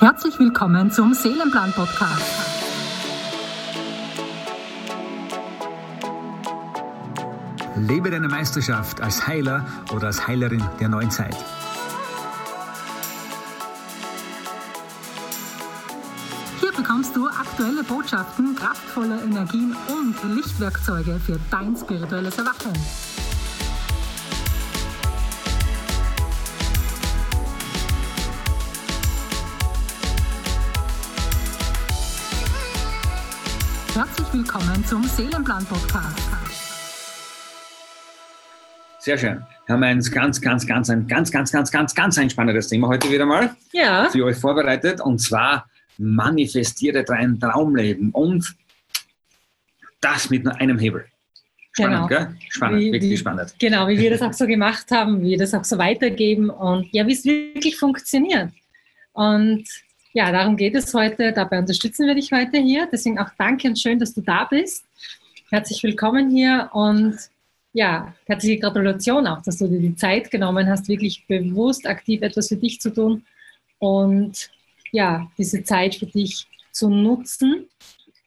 [0.00, 2.24] Herzlich willkommen zum Seelenplan Podcast.
[7.76, 11.36] Lebe deine Meisterschaft als Heiler oder als Heilerin der neuen Zeit.
[16.60, 22.72] Hier bekommst du aktuelle Botschaften, kraftvolle Energien und Lichtwerkzeuge für dein spirituelles Erwachen.
[34.80, 36.18] Willkommen zum Seelenplan Podcast.
[38.98, 39.42] Sehr schön.
[39.66, 42.88] Wir haben ein ganz, ganz, ganz, ein ganz, ganz, ganz, ganz, ganz ein spannendes Thema
[42.88, 48.54] heute wieder mal Ja, für euch vorbereitet und zwar manifestiere dein Traumleben und
[50.00, 51.04] das mit nur einem Hebel.
[51.72, 52.24] Spannend, Genau.
[52.24, 52.36] gell?
[52.48, 53.54] Spannend, Wie- wirklich wie- spannend.
[53.58, 56.88] Genau, wie wir das auch so gemacht haben, wie wir das auch so weitergeben und
[56.92, 58.50] ja, wie es wirklich funktioniert.
[59.12, 59.64] Und
[60.12, 61.32] ja, darum geht es heute.
[61.32, 62.88] Dabei unterstützen wir dich heute hier.
[62.90, 64.84] Deswegen auch danke und schön, dass du da bist.
[65.50, 67.16] Herzlich willkommen hier und
[67.72, 72.48] ja, herzliche Gratulation auch, dass du dir die Zeit genommen hast, wirklich bewusst aktiv etwas
[72.48, 73.24] für dich zu tun
[73.78, 74.50] und
[74.90, 77.66] ja, diese Zeit für dich zu nutzen,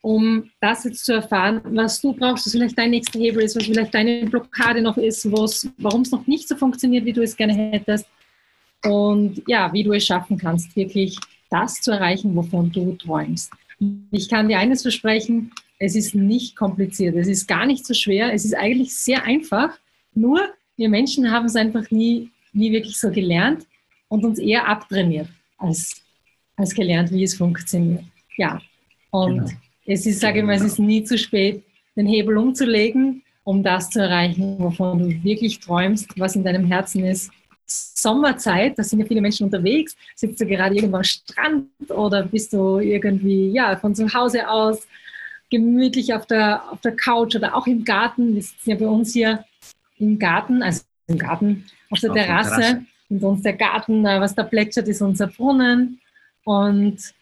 [0.02, 3.66] um das jetzt zu erfahren, was du brauchst, was vielleicht dein nächster Hebel ist, was
[3.66, 7.54] vielleicht deine Blockade noch ist, warum es noch nicht so funktioniert, wie du es gerne
[7.54, 8.06] hättest
[8.86, 11.18] und ja, wie du es schaffen kannst, wirklich
[11.54, 13.52] das zu erreichen, wovon du träumst.
[14.12, 18.34] Ich kann dir eines versprechen, es ist nicht kompliziert, es ist gar nicht so schwer,
[18.34, 19.78] es ist eigentlich sehr einfach,
[20.16, 20.40] nur
[20.78, 23.66] wir Menschen haben es einfach nie, nie wirklich so gelernt
[24.08, 26.02] und uns eher abtrainiert als,
[26.56, 28.04] als gelernt, wie es funktioniert.
[28.38, 28.60] Ja,
[29.12, 29.52] und Genau.
[29.86, 31.64] es ist, sage ich mal, es ist nie zu spät,
[31.96, 37.04] den Hebel umzulegen, um das zu erreichen, wovon du wirklich träumst, was in deinem Herzen
[37.06, 37.32] ist.
[37.66, 39.96] Sommerzeit, da sind ja viele Menschen unterwegs.
[40.16, 44.88] Sitzt du gerade irgendwo am Strand oder bist du irgendwie ja, von zu Hause aus
[45.50, 48.36] gemütlich auf der, auf der Couch oder auch im Garten?
[48.36, 49.46] Wir sitzen ja bei uns hier
[50.00, 52.18] im Garten, also im Garten, auf der Auf.
[52.18, 52.86] Terrasse.
[53.10, 56.00] Und uns der Garten, äh, was da plätschert, ist unser Brunnen.
[56.44, 57.14] Und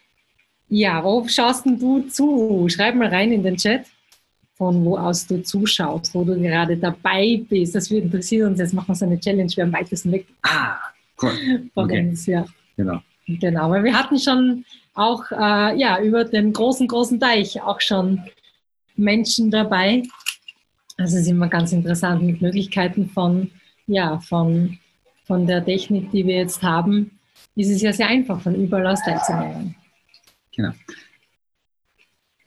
[0.68, 2.66] ja, wo schaust denn du zu?
[2.68, 3.84] Schreib mal rein in den Chat,
[4.62, 7.74] von wo aus du zuschaust, wo du gerade dabei bist.
[7.74, 8.60] Das würde interessieren uns.
[8.60, 10.76] Jetzt machen wir so eine Challenge, wer am weitesten weg Ah,
[11.20, 11.32] cool.
[11.74, 12.08] von Okay.
[12.08, 12.26] uns.
[12.26, 12.44] Ja.
[12.76, 13.00] Genau.
[13.26, 14.64] Genau, weil wir hatten schon
[14.94, 18.22] auch äh, ja, über den großen, großen Teich auch schon
[18.94, 20.04] Menschen dabei.
[20.96, 23.50] Also es ist immer ganz interessant mit Möglichkeiten von,
[23.88, 24.78] ja, von,
[25.24, 27.18] von der Technik, die wir jetzt haben,
[27.56, 29.74] ist es ja sehr einfach, von überall aus teilzunehmen.
[30.54, 30.70] Genau.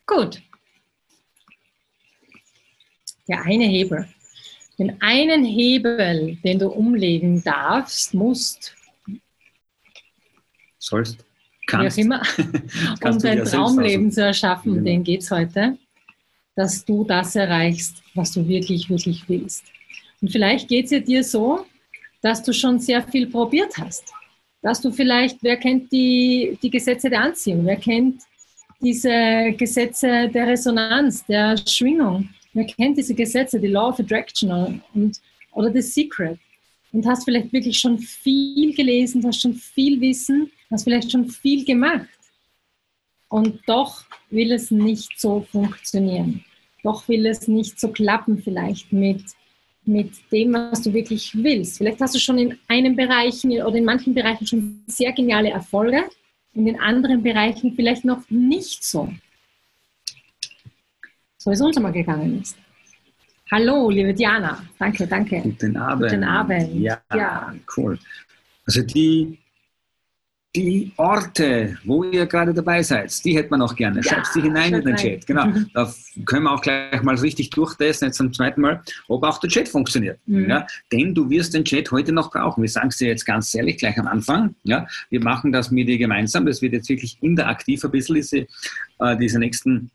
[0.05, 0.41] Gut.
[3.27, 4.07] Der eine Hebel.
[4.77, 8.75] Den einen Hebel, den du umlegen darfst, musst,
[10.77, 15.77] Sollst, wie auch kannst, immer, um kannst dein Traumleben zu erschaffen, den geht es heute,
[16.55, 19.63] dass du das erreichst, was du wirklich, wirklich willst.
[20.21, 21.65] Und vielleicht geht es ja dir so,
[22.21, 24.03] dass du schon sehr viel probiert hast.
[24.61, 28.21] Dass du vielleicht, wer kennt die, die Gesetze der Anziehung, wer kennt
[28.81, 35.21] diese Gesetze der Resonanz, der Schwingung, wer kennt diese Gesetze, die Law of Attraction und,
[35.51, 36.39] oder The Secret
[36.91, 41.65] und hast vielleicht wirklich schon viel gelesen, hast schon viel Wissen, hast vielleicht schon viel
[41.65, 42.07] gemacht.
[43.27, 46.43] Und doch will es nicht so funktionieren.
[46.83, 49.23] Doch will es nicht so klappen vielleicht mit,
[49.83, 51.79] mit dem, was du wirklich willst.
[51.79, 56.05] Vielleicht hast du schon in einem Bereich oder in manchen Bereichen schon sehr geniale Erfolge,
[56.53, 59.09] in den anderen Bereichen vielleicht noch nicht so.
[61.45, 62.57] So ist uns einmal gegangen ist.
[63.51, 64.63] Hallo, liebe Diana.
[64.79, 65.41] Danke, danke.
[65.41, 66.09] Guten Abend.
[66.09, 66.73] Guten Abend.
[66.73, 67.53] Ja, Ja.
[67.77, 67.99] cool.
[68.65, 69.37] Also die,
[70.55, 73.97] die Orte, wo ihr gerade dabei seid, die hätte man auch gerne.
[73.97, 75.27] Ja, Schreibt sie hinein in den Chat.
[75.27, 75.45] Genau.
[75.75, 75.93] Da
[76.25, 79.69] können wir auch gleich mal richtig durchtesten, jetzt zum zweiten Mal, ob auch der Chat
[79.69, 80.17] funktioniert.
[80.25, 80.49] Mhm.
[80.49, 82.63] Ja, denn du wirst den Chat heute noch brauchen.
[82.63, 84.55] Wir sagen es dir jetzt ganz ehrlich gleich am Anfang.
[84.63, 86.47] Ja, wir machen das mit dir gemeinsam.
[86.47, 88.37] Das wird jetzt wirklich interaktiv ein bisschen, diese,
[88.97, 89.91] äh, diese nächsten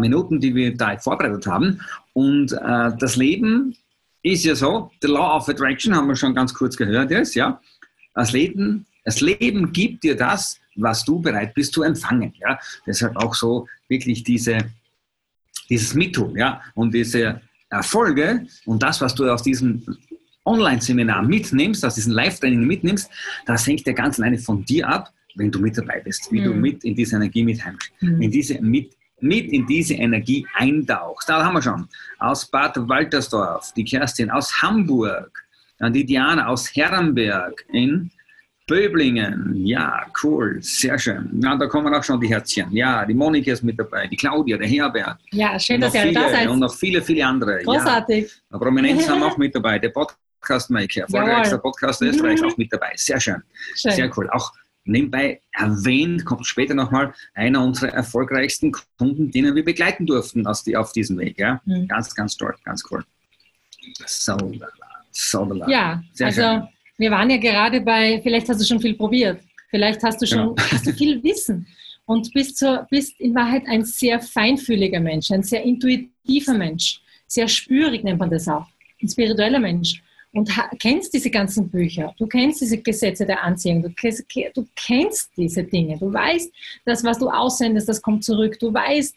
[0.00, 1.80] Minuten, die wir da vorbereitet haben.
[2.12, 3.76] Und äh, das Leben
[4.22, 7.60] ist ja so, the Law of Attraction haben wir schon ganz kurz gehört jetzt, ja.
[8.14, 12.58] Das Leben, das Leben gibt dir das, was du bereit bist zu empfangen, ja.
[12.86, 14.58] Deshalb auch so wirklich diese,
[15.70, 17.40] dieses Mittun, ja, und diese
[17.70, 19.84] Erfolge und das, was du aus diesem
[20.44, 23.10] Online-Seminar mitnimmst, aus diesem Live-Training mitnimmst,
[23.46, 26.52] das hängt ja ganz alleine von dir ab, wenn du mit dabei bist, wie du
[26.54, 26.60] Mhm.
[26.60, 28.22] mit in diese Energie mit heimst Mhm.
[28.22, 31.28] in diese, mit, mit in diese Energie eintauchst.
[31.28, 31.88] Da haben wir schon.
[32.18, 35.44] Aus Bad Waltersdorf, die Kerstin aus Hamburg,
[35.80, 38.10] die Diana aus Herrenberg in
[38.68, 41.30] Böblingen, ja, cool, sehr schön.
[41.32, 42.70] Na, da kommen auch schon die Herzchen.
[42.70, 45.16] Ja, die Monika ist mit dabei, die Claudia, der Herbert.
[45.30, 46.48] Ja, schön, dass ihr da seid.
[46.48, 47.62] Und noch viele, viele andere.
[47.62, 48.30] Großartig.
[48.52, 49.78] Ja, Prominenz haben auch mit dabei.
[49.78, 51.62] Der Podcast-Maker, erfolgreichster Jawohl.
[51.62, 52.92] Podcast Österreichs, auch mit dabei.
[52.96, 53.42] Sehr schön.
[53.74, 53.92] Schön.
[53.92, 54.28] Sehr cool.
[54.32, 54.52] Auch
[54.88, 60.76] nebenbei erwähnt, kommt später nochmal, einer unserer erfolgreichsten Kunden, denen wir begleiten durften auf, die,
[60.76, 61.38] auf diesem Weg.
[61.38, 61.60] Ja?
[61.64, 61.86] Mhm.
[61.88, 63.04] Ganz, ganz toll, ganz cool.
[64.06, 64.36] So,
[65.10, 66.68] so, Ja, Sehr also schön.
[66.98, 69.40] wir waren ja gerade bei, vielleicht hast du schon viel probiert,
[69.70, 70.56] vielleicht hast du schon Genau.
[70.70, 71.66] hast du viel Wissen
[72.04, 77.48] und bist, so, bist in Wahrheit ein sehr feinfühliger Mensch, ein sehr intuitiver Mensch, sehr
[77.48, 78.66] spürig nennt man das auch,
[79.00, 80.02] ein spiritueller Mensch
[80.38, 84.24] und kennst diese ganzen Bücher, du kennst diese Gesetze der Anziehung, du, kennst-
[84.54, 86.52] du kennst diese Dinge, du weißt,
[86.84, 89.14] das, was du aussendest, das kommt zurück, du weißt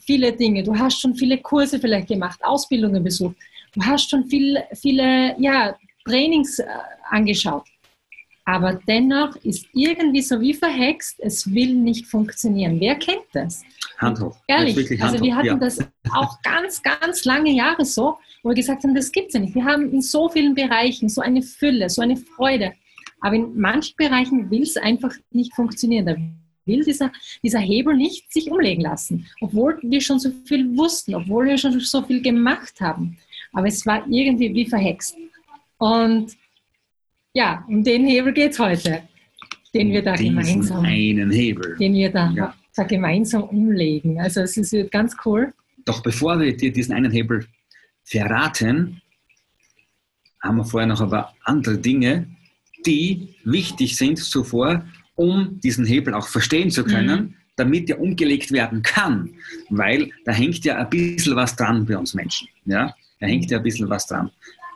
[0.00, 3.36] viele Dinge, du hast schon viele Kurse vielleicht gemacht, Ausbildungen besucht,
[3.74, 6.66] du hast schon viel, viele ja, Trainings äh,
[7.10, 7.64] angeschaut.
[8.44, 12.80] Aber dennoch ist irgendwie so wie verhext, es will nicht funktionieren.
[12.80, 13.62] Wer kennt das?
[13.98, 14.36] Hand hoch.
[14.48, 15.54] Ehrlich, wirklich also Hand wir hatten ja.
[15.54, 15.78] das
[16.12, 19.54] auch ganz, ganz lange Jahre so, wo wir gesagt haben, das gibt es ja nicht.
[19.54, 22.72] Wir haben in so vielen Bereichen so eine Fülle, so eine Freude.
[23.20, 26.06] Aber in manchen Bereichen will es einfach nicht funktionieren.
[26.06, 26.16] Da
[26.64, 27.12] will dieser,
[27.44, 31.78] dieser Hebel nicht sich umlegen lassen, obwohl wir schon so viel wussten, obwohl wir schon
[31.78, 33.16] so viel gemacht haben.
[33.52, 35.16] Aber es war irgendwie wie verhext.
[35.78, 36.36] Und
[37.34, 39.02] ja, um den Hebel geht es heute,
[39.74, 41.76] den wir da gemeinsam, einen Hebel.
[41.78, 42.54] den wir da, Ja.
[42.76, 44.20] da gemeinsam umlegen.
[44.20, 45.52] Also es ist wird ganz cool.
[45.84, 47.46] Doch bevor wir dir diesen einen Hebel
[48.04, 49.00] verraten,
[50.42, 52.26] haben wir vorher noch aber andere Dinge,
[52.84, 57.34] die wichtig sind zuvor, um diesen Hebel auch verstehen zu können, Mhm.
[57.56, 59.30] damit er umgelegt werden kann.
[59.70, 62.48] Weil da hängt ja ein bisschen was dran bei uns Menschen.
[62.64, 62.94] Ja?
[63.20, 64.30] Da hängt ja ein bisschen was dran.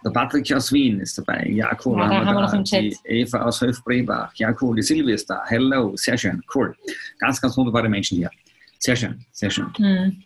[0.07, 1.49] Der Patrick aus Wien ist dabei.
[1.51, 1.99] Ja, cool.
[1.99, 2.85] Ja, da haben wir noch im Chat.
[2.85, 4.33] Die Eva aus Höfbrebach.
[4.37, 4.77] Ja, cool.
[4.77, 5.43] Die Silvia ist da.
[5.47, 5.97] Hello.
[5.97, 6.41] Sehr schön.
[6.55, 6.77] Cool.
[7.19, 8.31] Ganz, ganz wunderbare Menschen hier.
[8.79, 9.19] Sehr schön.
[9.33, 9.67] Sehr schön.
[9.79, 10.23] Hm.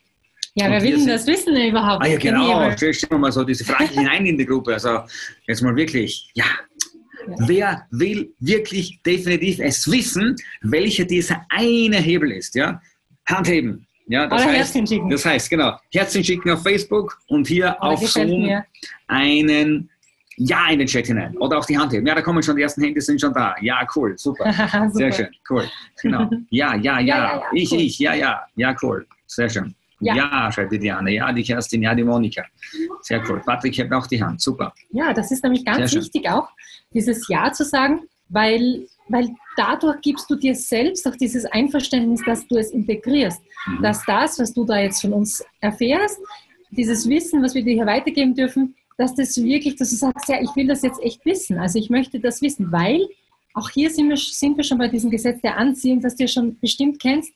[0.54, 2.04] Ja, Und wer will denn das wissen überhaupt?
[2.04, 2.70] Ah ja, genau.
[2.76, 4.74] Stellen wir mal so diese Frage hinein in die Gruppe.
[4.74, 5.00] Also
[5.46, 6.44] jetzt mal wirklich, ja.
[7.26, 7.34] Ja.
[7.48, 12.54] Wer will wirklich definitiv es wissen, welcher dieser eine Hebel ist?
[12.54, 12.82] Ja?
[13.26, 13.86] Hand heben.
[14.06, 14.76] Ja, das, Oder heißt,
[15.10, 18.64] das heißt, genau, Herzchen schicken auf Facebook und hier Oder auf Zoom mir.
[19.06, 19.88] einen
[20.36, 21.36] Ja in den Chat hinein.
[21.38, 22.06] Oder auch die Hand heben.
[22.06, 23.54] Ja, da kommen schon, die ersten Hände sind schon da.
[23.60, 24.52] Ja, cool, super.
[24.52, 24.90] Super.
[24.90, 25.64] Sehr schön, cool.
[26.02, 26.28] Genau.
[26.50, 27.00] Ja, ja, ja.
[27.00, 27.80] Ja, ja, ja, ich, cool.
[27.80, 28.40] ich, ja, ja.
[28.56, 29.06] Ja, cool.
[29.26, 29.74] Sehr schön.
[30.00, 30.14] Ja.
[30.14, 30.50] Ja.
[30.50, 31.12] schreibt die Diane.
[31.12, 31.82] Ja, die Kerstin.
[31.82, 32.42] Ja, die Monika.
[33.02, 33.40] Sehr cool.
[33.44, 34.40] Patrick hebt auch die Hand.
[34.40, 34.72] Super.
[34.90, 36.48] Ja, das ist nämlich ganz wichtig auch,
[36.92, 39.28] dieses Ja zu sagen, weil, weil
[39.60, 43.42] dadurch gibst du dir selbst auch dieses Einverständnis, dass du es integrierst.
[43.66, 43.82] Mhm.
[43.82, 46.18] Dass das, was du da jetzt von uns erfährst,
[46.70, 50.40] dieses Wissen, was wir dir hier weitergeben dürfen, dass das wirklich, dass du sagst, ja,
[50.40, 51.58] ich will das jetzt echt wissen.
[51.58, 53.06] Also ich möchte das wissen, weil
[53.52, 56.28] auch hier sind wir, sind wir schon bei diesem Gesetz der Anziehung, das du ja
[56.28, 57.32] schon bestimmt kennst.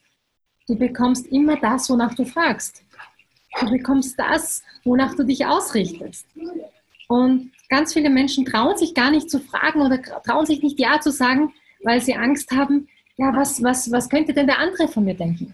[0.67, 2.83] Du bekommst immer das, wonach du fragst.
[3.59, 6.25] Du bekommst das, wonach du dich ausrichtest.
[7.07, 10.99] Und ganz viele Menschen trauen sich gar nicht zu fragen oder trauen sich nicht Ja
[10.99, 11.53] zu sagen,
[11.85, 15.53] weil sie Angst haben, ja, was, was, was könnte denn der andere von mir denken?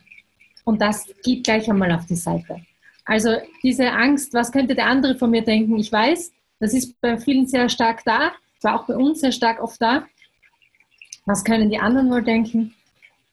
[0.63, 2.61] Und das geht gleich einmal auf die Seite.
[3.05, 5.77] Also diese Angst, was könnte der andere von mir denken?
[5.77, 8.31] Ich weiß, das ist bei vielen sehr stark da,
[8.61, 10.07] war auch bei uns sehr stark oft da.
[11.25, 12.73] Was können die anderen wohl denken?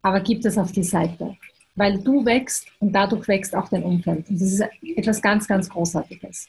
[0.03, 1.37] Aber gib das auf die Seite,
[1.77, 4.29] weil du wächst und dadurch wächst auch dein Umfeld.
[4.29, 4.65] Und das ist
[4.97, 6.49] etwas ganz, ganz Großartiges.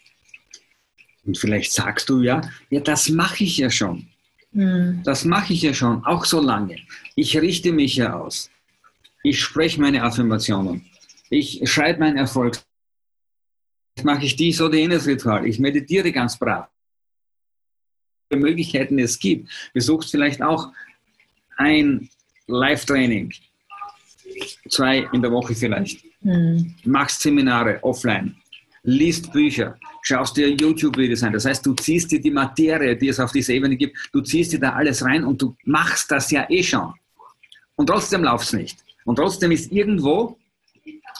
[1.25, 4.08] Und vielleicht sagst du ja, ja, das mache ich ja schon.
[4.53, 5.01] Hm.
[5.03, 6.77] Das mache ich ja schon, auch so lange.
[7.15, 8.50] Ich richte mich ja aus.
[9.24, 10.86] Ich spreche meine Affirmationen.
[11.29, 12.60] Ich schreibe meinen Erfolg.
[13.96, 15.46] Jetzt mache ich dies oder jenes Ritual.
[15.46, 16.68] Ich meditiere ganz brav.
[18.32, 19.50] Möglichkeiten es gibt.
[19.74, 20.72] Besuchst vielleicht auch
[21.58, 22.10] ein
[22.48, 23.34] Live-Training.
[24.70, 26.03] Zwei in der Woche vielleicht.
[26.22, 26.75] Hm.
[26.86, 28.36] Machst Seminare offline.
[28.83, 29.77] Liest Bücher.
[30.01, 31.33] Schaust dir YouTube-Videos an.
[31.33, 34.53] Das heißt, du ziehst dir die Materie, die es auf dieser Ebene gibt, du ziehst
[34.53, 36.93] dir da alles rein und du machst das ja eh schon.
[37.75, 38.83] Und trotzdem läuft es nicht.
[39.05, 40.38] Und trotzdem ist irgendwo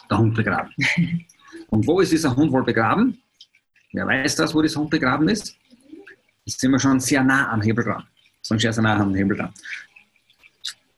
[0.10, 0.74] der Hund begraben.
[1.70, 3.22] Und wo ist dieser Hund wohl begraben?
[3.92, 5.56] Wer weiß das, wo dieser Hund begraben ist?
[6.46, 8.04] Jetzt sind wir schon sehr nah am Hebel dran.
[8.42, 9.54] Sonst sehr nah am Hebel dran.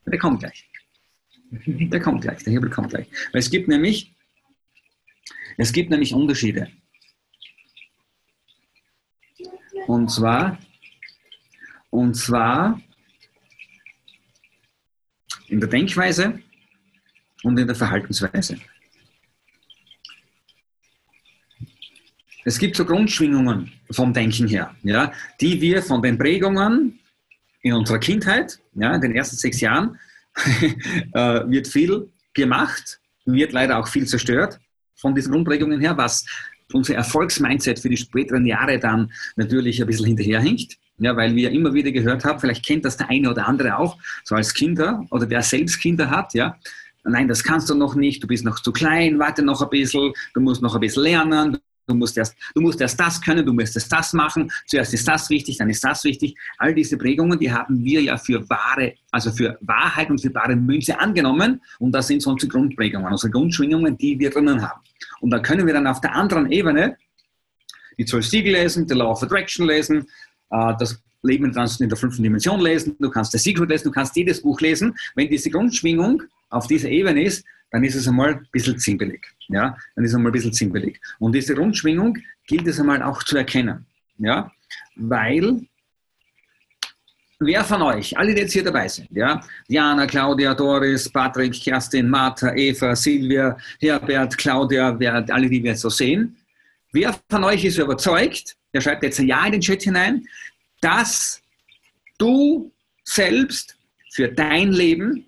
[0.06, 0.70] Der kommt gleich.
[1.52, 2.44] Der kommt gleich.
[2.44, 3.08] Der Hebel kommt gleich.
[3.32, 4.14] Weil es gibt nämlich,
[5.58, 6.72] es gibt nämlich Unterschiede.
[9.88, 10.58] Und zwar,
[11.90, 12.80] und zwar
[15.48, 16.42] in der Denkweise
[17.44, 18.58] und in der Verhaltensweise.
[22.44, 27.00] Es gibt so Grundschwingungen vom Denken her, ja, die wir von den Prägungen
[27.62, 30.00] in unserer Kindheit, ja, in den ersten sechs Jahren,
[31.14, 34.60] äh, wird viel gemacht, wird leider auch viel zerstört
[35.02, 36.26] von diesen Grundprägungen her, was
[36.72, 40.78] unser Erfolgsmindset für die späteren Jahre dann natürlich ein bisschen hinterherhinkt.
[41.00, 43.98] Ja, weil wir immer wieder gehört haben, vielleicht kennt das der eine oder andere auch,
[44.24, 46.56] so als Kinder oder der selbst Kinder hat, ja.
[47.04, 50.14] Nein, das kannst du noch nicht, du bist noch zu klein, warte noch ein bisschen,
[50.36, 53.52] du musst noch ein bisschen lernen, du musst erst, du musst erst das können, du
[53.52, 56.36] musst erst das machen, zuerst ist das wichtig, dann ist das wichtig.
[56.60, 60.56] All diese Prägungen, die haben wir ja für wahre, also für Wahrheit und für wahre
[60.56, 64.82] Münze angenommen und das sind so unsere Grundprägungen, unsere Grundschwingungen, die wir drinnen haben.
[65.22, 66.98] Und da können wir dann auf der anderen Ebene
[67.98, 70.08] die zwölf Siegel lesen, die Law of Attraction lesen,
[70.50, 74.16] äh, das Leben in der fünften Dimension lesen, du kannst das Secret lesen, du kannst
[74.16, 74.96] jedes Buch lesen.
[75.16, 79.26] Wenn diese Grundschwingung auf dieser Ebene ist, dann ist es einmal ein bisschen zimbelig.
[79.48, 79.78] Ja?
[79.96, 81.00] Dann ist es einmal ein bisschen zimbelig.
[81.20, 83.86] Und diese Grundschwingung gilt es einmal auch zu erkennen.
[84.18, 84.52] Ja?
[84.96, 85.62] Weil
[87.42, 92.08] wer von euch, alle, die jetzt hier dabei sind, ja, Diana, Claudia, Doris, Patrick, Kerstin,
[92.08, 96.38] Martha, Eva, Silvia, Herbert, Claudia, wer, alle, die wir jetzt so sehen,
[96.94, 100.26] wer von euch ist überzeugt, der schreibt jetzt ein Ja in den Chat hinein,
[100.82, 101.42] dass
[102.18, 102.72] du
[103.04, 103.76] selbst
[104.14, 105.26] für dein Leben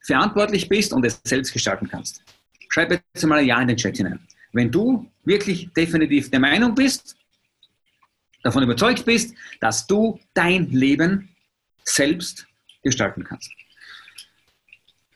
[0.00, 2.22] verantwortlich bist und es selbst gestalten kannst.
[2.68, 4.20] Schreib jetzt mal ein Ja in den Chat hinein.
[4.52, 7.16] Wenn du wirklich definitiv der Meinung bist,
[8.42, 11.28] davon überzeugt bist, dass du dein Leben
[11.84, 12.46] selbst
[12.82, 13.50] gestalten kannst.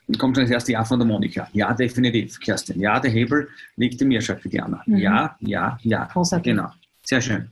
[0.07, 1.49] Dann kommt dann das erste Ja von der Monika.
[1.52, 2.81] Ja, definitiv, Kerstin.
[2.81, 4.61] Ja, der Hebel liegt in mir, schreibt die.
[4.61, 4.97] Mhm.
[4.99, 6.04] Ja, ja, ja.
[6.04, 6.52] Großartig.
[6.52, 6.71] Genau.
[7.02, 7.50] Sehr schön.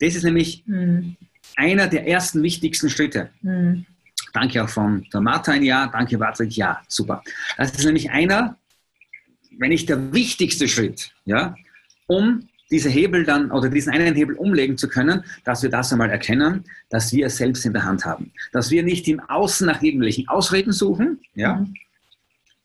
[0.00, 1.16] Das ist nämlich mhm.
[1.56, 3.30] einer der ersten wichtigsten Schritte.
[3.42, 3.86] Mhm.
[4.32, 7.22] Danke auch von der Martha ein Ja, danke Patrick, ja, super.
[7.56, 8.56] Das ist nämlich einer,
[9.58, 11.54] wenn nicht der wichtigste Schritt, ja,
[12.06, 16.10] um diese Hebel dann oder diesen einen Hebel umlegen zu können, dass wir das einmal
[16.10, 18.32] erkennen, dass wir es selbst in der Hand haben.
[18.52, 21.74] Dass wir nicht im Außen nach irgendwelchen Ausreden suchen, ja, mhm.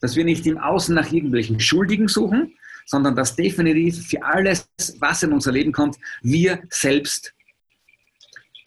[0.02, 2.54] dass wir nicht im Außen nach irgendwelchen Schuldigen suchen,
[2.86, 4.68] sondern dass definitiv für alles,
[5.00, 7.34] was in unser Leben kommt, wir selbst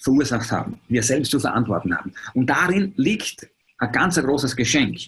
[0.00, 2.12] verursacht haben, wir selbst zu verantworten haben.
[2.34, 3.46] Und darin liegt
[3.78, 4.98] ein ganz großes Geschenk.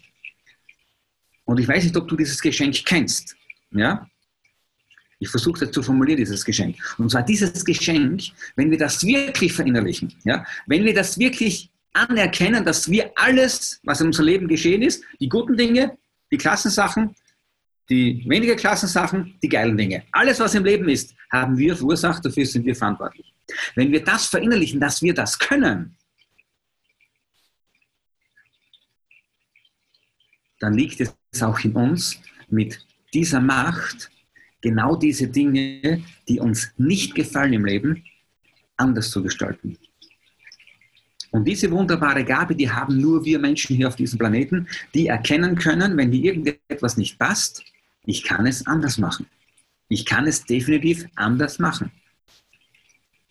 [1.44, 3.36] Und ich weiß nicht, ob du dieses Geschenk kennst.
[3.70, 4.06] Ja?
[5.20, 6.76] Ich versuche das zu formulieren, dieses Geschenk.
[6.96, 8.22] Und zwar dieses Geschenk,
[8.56, 10.44] wenn wir das wirklich verinnerlichen, ja?
[10.66, 15.28] wenn wir das wirklich anerkennen, dass wir alles, was in unserem Leben geschehen ist, die
[15.28, 15.98] guten Dinge,
[16.30, 17.14] die Klassensachen,
[17.90, 20.04] die weniger klassen Sachen, die geilen Dinge.
[20.12, 23.32] Alles, was im Leben ist, haben wir verursacht, dafür sind wir verantwortlich.
[23.74, 25.96] Wenn wir das verinnerlichen, dass wir das können,
[30.60, 32.84] dann liegt es auch in uns, mit
[33.14, 34.10] dieser Macht
[34.60, 38.04] genau diese Dinge, die uns nicht gefallen im Leben,
[38.76, 39.76] anders zu gestalten.
[41.30, 45.56] Und diese wunderbare Gabe, die haben nur wir Menschen hier auf diesem Planeten, die erkennen
[45.56, 47.64] können, wenn dir irgendetwas nicht passt,
[48.06, 49.26] ich kann es anders machen.
[49.90, 51.90] Ich kann es definitiv anders machen.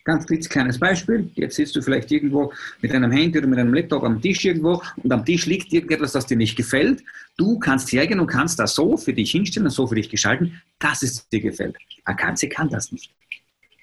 [0.08, 1.30] Ganz kleines Beispiel.
[1.34, 2.50] Jetzt sitzt du vielleicht irgendwo
[2.80, 6.12] mit einem Handy oder mit einem Laptop am Tisch irgendwo und am Tisch liegt irgendetwas,
[6.12, 7.02] das dir nicht gefällt.
[7.36, 10.62] Du kannst hergehen und kannst das so für dich hinstellen und so für dich gestalten,
[10.78, 11.76] dass es dir gefällt.
[12.06, 13.12] Eine Katze kann das nicht.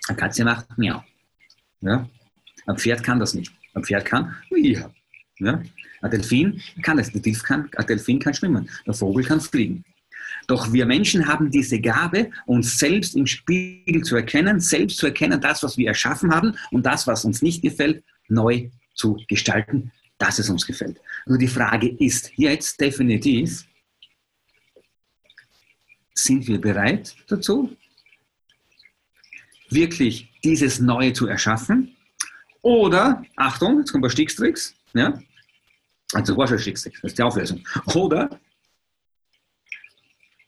[0.07, 1.03] Eine Katze macht Miau.
[1.81, 2.09] Ja?
[2.65, 3.53] Ein Pferd kann das nicht.
[3.75, 4.91] Ein Pferd kann ja.
[5.37, 5.61] ja?
[6.01, 7.13] Ein Delfin kann das.
[7.13, 8.67] Ein Delfin kann, ein Delfin kann schwimmen.
[8.87, 9.85] Ein Vogel kann fliegen.
[10.47, 15.41] Doch wir Menschen haben diese Gabe, uns selbst im Spiegel zu erkennen, selbst zu erkennen,
[15.41, 20.39] das, was wir erschaffen haben und das, was uns nicht gefällt, neu zu gestalten, dass
[20.39, 20.99] es uns gefällt.
[21.25, 23.65] Nur die Frage ist jetzt definitiv,
[26.13, 27.75] sind wir bereit dazu,
[29.69, 31.95] wirklich dieses Neue zu erschaffen?
[32.61, 35.19] Oder, Achtung, jetzt kommt ein Stickstricks, ja,
[36.13, 37.67] also war schon Stickstricks, das ist die Auflösung.
[37.93, 38.39] Oder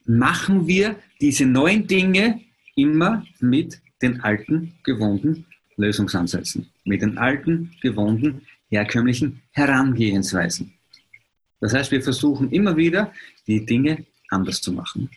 [0.07, 2.41] machen wir diese neuen Dinge
[2.75, 5.45] immer mit den alten, gewohnten
[5.75, 10.73] Lösungsansätzen, mit den alten, gewohnten, herkömmlichen Herangehensweisen.
[11.59, 13.11] Das heißt, wir versuchen immer wieder,
[13.47, 15.09] die Dinge anders zu machen,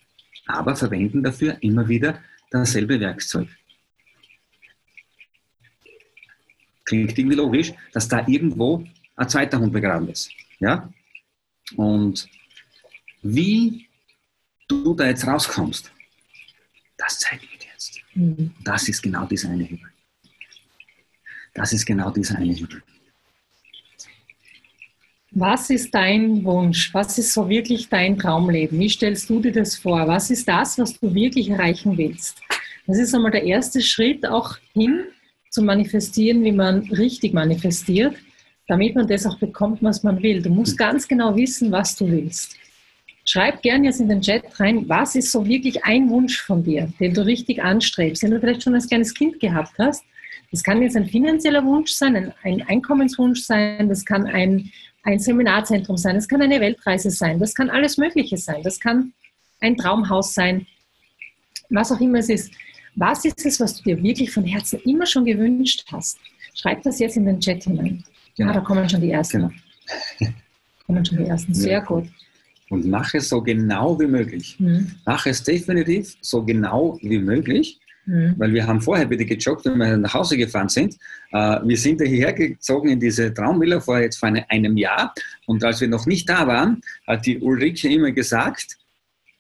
[0.47, 2.21] aber verwenden dafür immer wieder
[2.51, 3.49] dasselbe Werkzeug.
[6.85, 8.85] Klingt irgendwie logisch, dass da irgendwo
[9.17, 10.31] ein zweiter Hund begraben ist.
[10.59, 10.93] Ja?
[11.77, 12.29] Und
[13.23, 13.87] wie
[14.71, 15.91] du da jetzt rauskommst,
[16.97, 18.01] das zeige ich dir jetzt.
[18.15, 18.53] Mhm.
[18.65, 19.91] Das ist genau dieser eine Hebel.
[21.55, 22.83] Das ist genau dieser eine Hebel.
[25.33, 26.93] Was ist dein Wunsch?
[26.93, 28.79] Was ist so wirklich dein Traumleben?
[28.79, 30.07] Wie stellst du dir das vor?
[30.09, 32.41] Was ist das, was du wirklich erreichen willst?
[32.87, 35.05] Das ist einmal der erste Schritt auch hin
[35.51, 38.17] zu manifestieren, wie man richtig manifestiert.
[38.71, 40.41] damit man das auch bekommt, was man will.
[40.41, 42.57] Du musst ganz genau wissen, was du willst.
[43.31, 46.93] Schreib gerne jetzt in den Chat rein, was ist so wirklich ein Wunsch von dir,
[46.99, 50.03] den du richtig anstrebst, den du vielleicht schon als kleines Kind gehabt hast.
[50.51, 54.73] Das kann jetzt ein finanzieller Wunsch sein, ein, ein Einkommenswunsch sein, das kann ein,
[55.05, 59.13] ein Seminarzentrum sein, das kann eine Weltreise sein, das kann alles Mögliche sein, das kann
[59.61, 60.67] ein Traumhaus sein,
[61.69, 62.53] was auch immer es ist.
[62.97, 66.19] Was ist es, was du dir wirklich von Herzen immer schon gewünscht hast?
[66.55, 68.03] Schreib das jetzt in den Chat hinein.
[68.37, 68.51] Genau.
[68.51, 69.55] Ah, da kommen schon die ersten.
[70.19, 70.33] Genau.
[70.85, 71.55] kommen schon die ersten.
[71.55, 71.79] Sehr ja.
[71.79, 72.09] gut.
[72.71, 74.57] Und mach es so genau wie möglich.
[74.59, 74.93] Mhm.
[75.05, 77.79] Mach es definitiv so genau wie möglich.
[78.07, 78.35] Mhm.
[78.39, 80.97] Weil wir haben vorher bitte gejoggt, wenn wir nach Hause gefahren sind.
[81.33, 85.13] Äh, wir sind hierher gezogen in diese Traumvilla vor jetzt vor einem Jahr.
[85.47, 88.79] Und als wir noch nicht da waren, hat die Ulrike immer gesagt,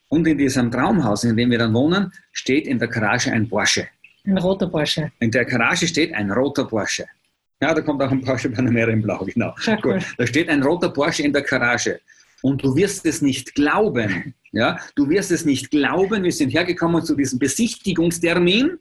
[0.08, 3.87] und in diesem Traumhaus, in dem wir dann wohnen, steht in der Garage ein Porsche.
[4.26, 5.12] Ein roter Porsche.
[5.20, 7.06] In der Garage steht ein roter Porsche.
[7.62, 9.54] Ja, da kommt auch ein Porsche Panamera in Blau, genau.
[9.82, 10.02] Gut.
[10.18, 12.00] Da steht ein roter Porsche in der Garage.
[12.42, 14.35] Und du wirst es nicht glauben.
[14.52, 16.25] Ja, du wirst es nicht glauben.
[16.25, 18.78] Wir sind hergekommen zu diesem Besichtigungstermin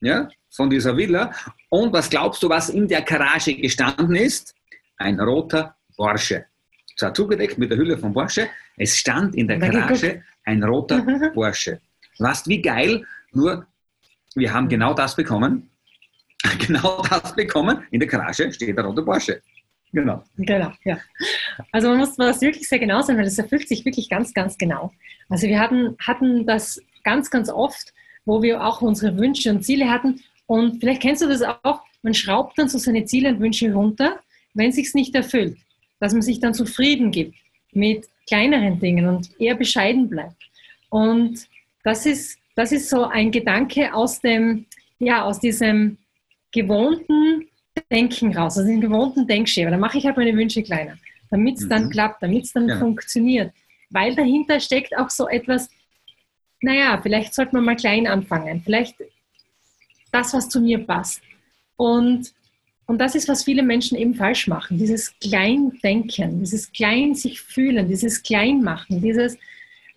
[0.00, 1.32] ja, von dieser Villa.
[1.70, 4.54] Und was glaubst du, was in der Garage gestanden ist?
[4.98, 6.44] Ein roter Porsche.
[6.96, 8.48] Zwar zugedeckt mit der Hülle von Porsche.
[8.76, 11.80] Es stand in der Garage ein roter Porsche.
[12.18, 13.66] Was, wie geil, nur
[14.34, 15.68] wir haben genau das bekommen.
[16.58, 17.84] Genau das bekommen.
[17.92, 19.40] In der Garage steht der rote Porsche.
[19.92, 20.22] Genau.
[20.38, 20.98] Genau, ja.
[21.70, 24.56] Also man muss das wirklich sehr genau sein, weil es erfüllt sich wirklich ganz, ganz
[24.56, 24.92] genau.
[25.28, 27.92] Also wir hatten, hatten das ganz, ganz oft,
[28.24, 30.20] wo wir auch unsere Wünsche und Ziele hatten.
[30.46, 34.18] Und vielleicht kennst du das auch, man schraubt dann so seine Ziele und Wünsche runter,
[34.54, 35.58] wenn sich nicht erfüllt.
[36.00, 37.36] Dass man sich dann zufrieden gibt
[37.72, 40.36] mit kleineren Dingen und eher bescheiden bleibt.
[40.88, 41.46] Und
[41.84, 44.66] das ist, das ist so ein Gedanke aus dem,
[44.98, 45.98] ja, aus diesem
[46.52, 47.48] gewohnten
[47.90, 49.70] Denken raus, aus dem gewohnten Denkschema.
[49.70, 50.98] Da mache ich halt meine Wünsche kleiner,
[51.30, 51.68] damit es mhm.
[51.68, 52.78] dann klappt, damit es dann ja.
[52.78, 53.52] funktioniert.
[53.90, 55.68] Weil dahinter steckt auch so etwas,
[56.60, 58.62] naja, vielleicht sollte man mal klein anfangen.
[58.64, 58.96] Vielleicht
[60.10, 61.22] das, was zu mir passt.
[61.76, 62.32] Und
[62.86, 64.76] und das ist, was viele Menschen eben falsch machen.
[64.76, 69.38] Dieses Kleindenken, dieses Klein sich fühlen, dieses Kleinmachen, dieses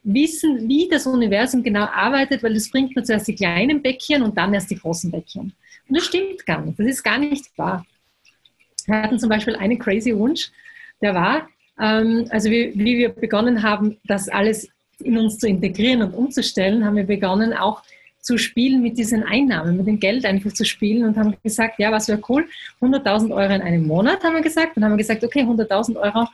[0.03, 4.37] Wissen, wie das Universum genau arbeitet, weil das bringt nur zuerst die kleinen Bäckchen und
[4.37, 5.51] dann erst die großen Bäckchen.
[5.87, 6.79] Und das stimmt gar nicht.
[6.79, 7.85] Das ist gar nicht wahr.
[8.85, 10.51] Wir hatten zum Beispiel einen crazy Wunsch,
[11.01, 11.47] der war,
[11.79, 14.69] ähm, also wie, wie wir begonnen haben, das alles
[14.99, 17.83] in uns zu integrieren und umzustellen, haben wir begonnen auch
[18.25, 21.91] zu spielen mit diesen Einnahmen, mit dem Geld einfach zu spielen und haben gesagt, ja,
[21.91, 22.47] was wäre cool,
[22.81, 24.75] 100.000 Euro in einem Monat, haben wir gesagt.
[24.75, 26.27] Und haben wir gesagt, okay, 100.000 Euro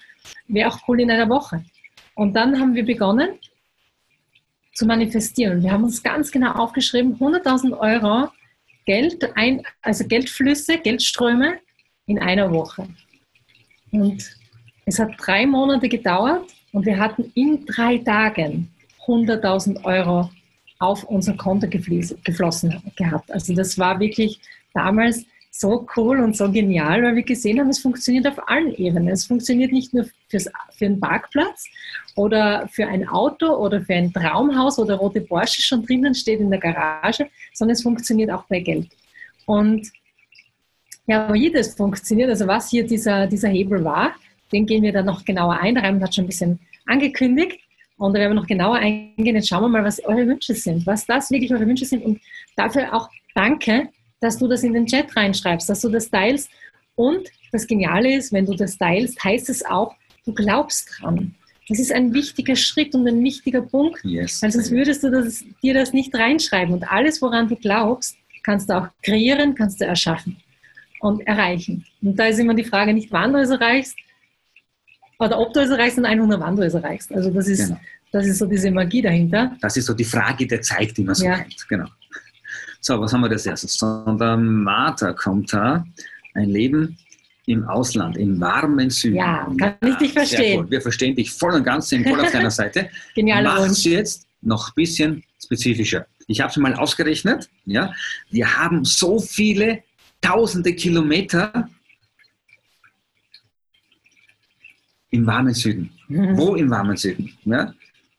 [0.48, 1.66] wäre auch cool in einer Woche.
[2.16, 3.32] Und dann haben wir begonnen
[4.74, 5.62] zu manifestieren.
[5.64, 8.30] Wir haben uns ganz genau aufgeschrieben, 100.000 Euro
[8.86, 11.60] Geld, ein, also Geldflüsse, Geldströme
[12.06, 12.88] in einer Woche.
[13.91, 14.38] Und
[14.86, 18.70] es hat drei Monate gedauert und wir hatten in drei Tagen
[19.06, 20.30] 100.000 Euro
[20.80, 23.32] auf unser Konto geflossen gehabt.
[23.32, 24.39] Also das war wirklich
[24.74, 29.10] damals so cool und so genial, weil wir gesehen haben, es funktioniert auf allen Ebenen.
[29.10, 31.68] Es funktioniert nicht nur fürs, für einen Parkplatz
[32.16, 36.40] oder für ein Auto oder für ein Traumhaus, wo der rote Porsche schon drinnen steht
[36.40, 38.88] in der Garage, sondern es funktioniert auch bei Geld.
[39.46, 39.92] Und
[41.06, 44.14] ja, wie das funktioniert, also was hier dieser, dieser Hebel war,
[44.54, 45.78] den gehen wir dann noch genauer ein.
[45.78, 47.60] Raimund hat schon ein bisschen angekündigt.
[47.98, 49.36] Und da werden wir noch genauer eingehen.
[49.36, 52.04] Jetzt schauen wir mal, was eure Wünsche sind, was das wirklich eure Wünsche sind.
[52.04, 52.20] Und
[52.56, 53.90] dafür auch danke,
[54.22, 56.50] dass du das in den Chat reinschreibst, dass du das teilst.
[56.96, 59.94] Und das Geniale ist, wenn du das teilst, heißt es auch,
[60.26, 61.36] du glaubst dran.
[61.68, 64.42] Das ist ein wichtiger Schritt und ein wichtiger Punkt, yes.
[64.42, 66.74] weil sonst würdest du das, dir das nicht reinschreiben.
[66.74, 70.38] Und alles, woran du glaubst, kannst du auch kreieren, kannst du erschaffen
[71.00, 71.86] und erreichen.
[72.02, 73.96] Und da ist immer die Frage nicht, wann du es erreichst,
[75.20, 77.14] oder ob du es erreichst und 100 wann du es erreichst.
[77.14, 77.80] Also das ist, genau.
[78.12, 79.56] das ist so diese Magie dahinter.
[79.62, 81.38] Das ist so die Frage der Zeit, die man so ja.
[81.38, 81.68] kennt.
[81.70, 81.88] Genau.
[82.84, 83.78] So, was haben wir das erstes?
[83.78, 85.86] Von der Martha kommt da
[86.34, 86.98] ein Leben
[87.46, 89.17] im Ausland, im warmen Süden.
[89.17, 90.70] Ja, kann ich dich verstehen.
[90.70, 92.89] Wir verstehen dich voll und ganz, sind voll auf deiner Seite.
[93.13, 93.44] Genial.
[93.44, 96.08] Mach es jetzt noch ein bisschen spezifischer.
[96.26, 97.50] Ich habe es mal ausgerechnet.
[97.65, 97.94] Ja,
[98.32, 99.84] wir haben so viele
[100.20, 101.70] tausende Kilometer
[105.12, 105.91] im warmen Süden.
[106.08, 106.36] Mhm.
[106.36, 107.32] Wo im warmen Süden?
[107.46, 107.74] Ja?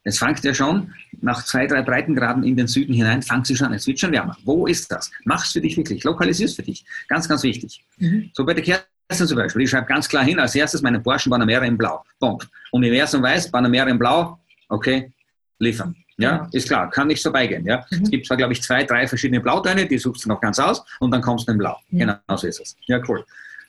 [0.05, 0.92] Es fängt ja schon
[1.23, 3.75] nach zwei, drei Breitengraden in den Süden hinein, fängt sie schon an.
[3.75, 4.37] Es wird schon wärmer.
[4.45, 5.11] Wo ist das?
[5.25, 6.05] Mach es für dich wirklich.
[6.05, 6.85] Lokalisier es für dich.
[7.09, 7.85] Ganz, ganz wichtig.
[7.99, 8.31] Mhm.
[8.35, 9.63] So bei der Kerstin zum Beispiel.
[9.63, 12.05] Ich schreibe ganz klar hin, als erstes meine Porsche Panamera in Blau.
[12.19, 12.49] Punkt.
[12.73, 15.13] Universum weiß, Panamera in Blau, okay,
[15.59, 15.95] liefern.
[16.19, 17.65] Ja, ja, ist klar, kann nicht vorbeigehen.
[17.65, 17.85] Ja.
[17.91, 18.03] Mhm.
[18.03, 20.85] Es gibt zwar, glaube ich, zwei, drei verschiedene Blautöne, die suchst du noch ganz aus
[21.01, 21.79] und dann kommst du in Blau.
[21.89, 21.99] Mhm.
[21.99, 22.77] Genau so ist es.
[22.87, 23.25] Ja, cool.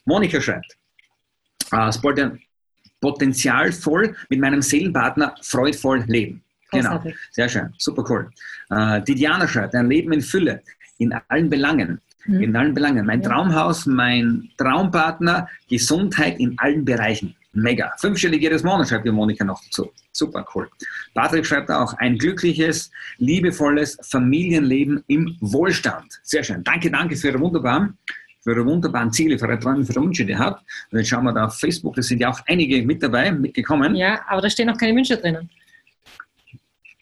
[0.06, 0.78] Monika schreibt,
[1.72, 2.30] äh,
[3.00, 6.44] potenzialvoll mit meinem Seelenpartner freudvoll leben.
[6.74, 8.30] Genau, sehr schön, super cool.
[8.70, 10.62] Äh, die Diana schreibt, ein Leben in Fülle,
[10.98, 12.02] in allen Belangen.
[12.26, 12.42] Mhm.
[12.42, 13.06] In allen Belangen.
[13.06, 13.22] Mein.
[13.22, 17.36] Traumhaus, mein Traumpartner, Gesundheit in allen Bereichen.
[17.54, 17.94] Mega.
[17.98, 19.92] Fünfstellig jedes Monat, schreibt die Monika noch dazu.
[20.12, 20.70] Super cool.
[21.14, 26.20] Patrick schreibt auch, ein glückliches, liebevolles Familienleben im Wohlstand.
[26.24, 26.64] Sehr schön.
[26.64, 27.98] Danke, danke für Ihre wunderbaren,
[28.42, 30.64] für Ihre wunderbaren Ziele, für Ihre Träume, für Ihre Wünsche, die ihr habt.
[30.92, 33.96] Und jetzt schauen wir da auf Facebook, da sind ja auch einige mit dabei, mitgekommen.
[33.96, 35.50] Ja, aber da stehen noch keine Wünsche drinnen.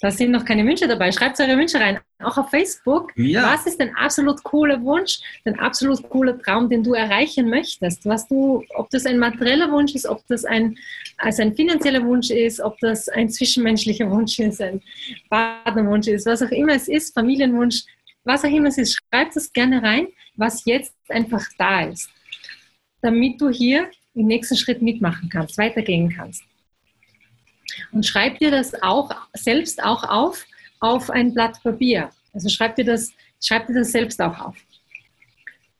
[0.01, 1.11] Da sind noch keine Wünsche dabei.
[1.11, 1.99] Schreibt eure Wünsche rein.
[2.23, 3.15] Auch auf Facebook.
[3.15, 3.53] Ja.
[3.53, 8.03] Was ist dein absolut cooler Wunsch, dein absolut cooler Traum, den du erreichen möchtest?
[8.05, 10.75] Was du, ob das ein materieller Wunsch ist, ob das ein,
[11.17, 14.81] also ein finanzieller Wunsch ist, ob das ein zwischenmenschlicher Wunsch ist, ein
[15.29, 17.83] Partnerwunsch ist, was auch immer es ist, Familienwunsch,
[18.23, 22.09] was auch immer es ist, schreib das gerne rein, was jetzt einfach da ist.
[23.03, 26.43] Damit du hier im nächsten Schritt mitmachen kannst, weitergehen kannst.
[27.91, 30.45] Und schreib dir das auch selbst auch auf,
[30.79, 32.09] auf ein Blatt Papier.
[32.33, 34.55] Also schreib dir das, schreib dir das selbst auch auf.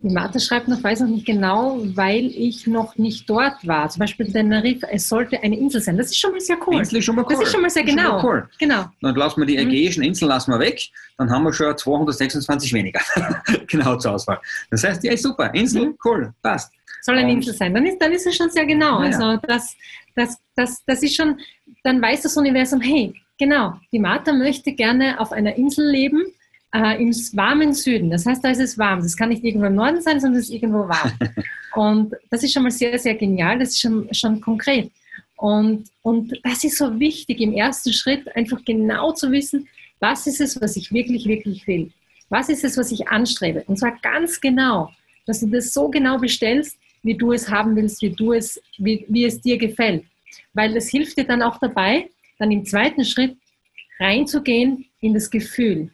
[0.04, 3.88] Die Martha schreibt noch, weiß noch nicht genau, weil ich noch nicht dort war.
[3.88, 5.95] Zum Beispiel Tenerife, es sollte eine Insel sein.
[5.95, 6.80] Das ist schon mal sehr cool.
[6.80, 7.36] Insel ist schon mal cool.
[7.36, 8.23] Das ist schon mal sehr genau.
[8.23, 8.49] Cool.
[8.58, 8.86] genau.
[9.01, 9.69] Dann lassen wir die mhm.
[9.69, 10.82] ägäischen Inseln lassen wir weg,
[11.19, 12.99] dann haben wir schon 226 weniger.
[13.67, 14.39] genau zur Auswahl.
[14.71, 15.54] Das heißt, ja, super.
[15.54, 15.97] Insel, mhm.
[16.04, 16.73] cool, passt.
[17.04, 17.71] Soll eine Insel sein.
[17.73, 19.04] Dann ist, dann ist es schon sehr genau.
[19.04, 19.12] Ja.
[19.12, 19.75] Also das,
[20.15, 21.39] das, das, das ist schon,
[21.84, 26.24] dann weiß das Universum, hey, genau, die Martha möchte gerne auf einer Insel leben,
[26.74, 28.10] äh, im warmen Süden.
[28.10, 29.02] Das heißt, da ist es warm.
[29.02, 31.12] Das kann nicht irgendwo im Norden sein, sondern es ist irgendwo warm.
[31.76, 33.60] Und das ist schon mal sehr, sehr genial.
[33.60, 34.91] Das ist schon, schon konkret.
[35.38, 39.67] Und, und das ist so wichtig im ersten Schritt, einfach genau zu wissen,
[40.00, 41.91] was ist es, was ich wirklich, wirklich will.
[42.30, 43.63] Was ist es, was ich anstrebe?
[43.65, 44.91] Und zwar ganz genau,
[45.26, 49.04] dass du das so genau bestellst, wie du es haben willst, wie, du es, wie,
[49.10, 50.04] wie es dir gefällt
[50.54, 52.10] weil das hilft dir dann auch dabei,
[52.40, 53.38] dann im zweiten Schritt
[54.00, 55.92] reinzugehen in das Gefühl.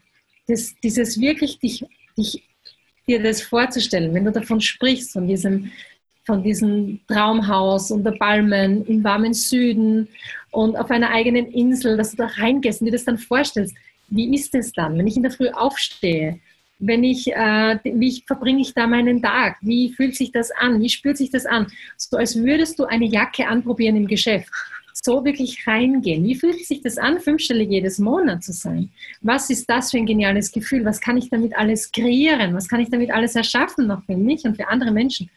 [0.47, 1.85] Das, dieses wirklich dich,
[2.17, 2.43] dich,
[3.07, 5.71] dir das vorzustellen, wenn du davon sprichst, von diesem,
[6.25, 10.07] von diesem Traumhaus unter Palmen im warmen Süden
[10.51, 13.75] und auf einer eigenen Insel, dass du da reingehst und dir das dann vorstellst.
[14.09, 16.39] Wie ist es dann, wenn ich in der Früh aufstehe?
[16.79, 19.57] Wenn ich, äh, wie verbringe ich da meinen Tag?
[19.61, 20.81] Wie fühlt sich das an?
[20.81, 21.67] Wie spürt sich das an?
[21.97, 24.49] So als würdest du eine Jacke anprobieren im Geschäft.
[24.93, 26.23] So wirklich reingehen.
[26.23, 28.89] Wie fühlt sich das an, fünfstellig jedes Monat zu sein?
[29.21, 30.85] Was ist das für ein geniales Gefühl?
[30.85, 32.53] Was kann ich damit alles kreieren?
[32.53, 35.29] Was kann ich damit alles erschaffen, noch für mich und für andere Menschen?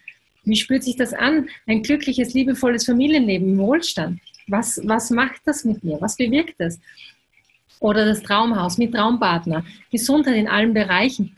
[0.44, 1.48] Wie spürt sich das an?
[1.66, 4.20] Ein glückliches, liebevolles Familienleben im Wohlstand.
[4.48, 6.00] Was, was macht das mit mir?
[6.00, 6.81] Was bewirkt das?
[7.80, 11.36] Oder das Traumhaus mit Traumpartner, Gesundheit in allen Bereichen,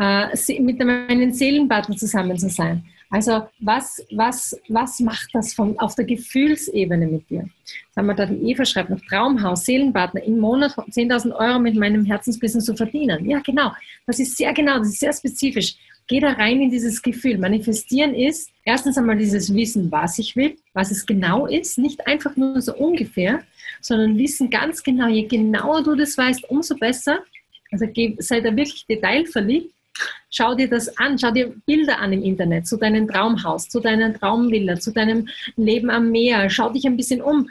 [0.00, 2.84] äh, mit meinen Seelenpartner zusammen zu sein.
[3.12, 7.46] Also was, was, was macht das von, auf der Gefühlsebene mit dir?
[7.90, 12.06] Sagen wir da, die Eva schreibt noch Traumhaus, Seelenpartner, im Monat 10.000 Euro mit meinem
[12.06, 13.28] Herzensbusiness zu verdienen.
[13.28, 13.70] Ja, genau.
[14.06, 15.74] Das ist sehr genau, das ist sehr spezifisch.
[16.06, 17.36] Geh da rein in dieses Gefühl.
[17.36, 22.34] Manifestieren ist erstens einmal dieses Wissen, was ich will, was es genau ist, nicht einfach
[22.36, 23.42] nur so ungefähr,
[23.82, 27.20] sondern wissen ganz genau, je genauer du das weißt, umso besser.
[27.70, 27.86] Also
[28.18, 29.72] sei da wirklich detailverliebt.
[30.30, 34.14] Schau dir das an, schau dir Bilder an im Internet zu deinem Traumhaus, zu deiner
[34.14, 36.48] Traumvilla, zu deinem Leben am Meer.
[36.48, 37.48] Schau dich ein bisschen um.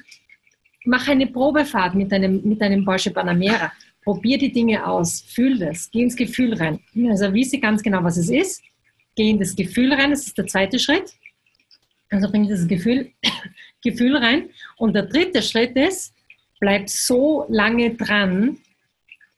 [0.85, 3.71] Mach eine Probefahrt mit deinem, mit deinem Porsche Panamera.
[4.03, 6.79] Probier die Dinge aus, fühl das, geh ins Gefühl rein.
[7.09, 8.63] Also wisse ganz genau, was es ist.
[9.15, 11.13] Geh in das Gefühl rein, das ist der zweite Schritt.
[12.09, 13.11] Also bring das Gefühl,
[13.83, 14.49] Gefühl rein.
[14.77, 16.13] Und der dritte Schritt ist,
[16.61, 18.57] bleib so lange dran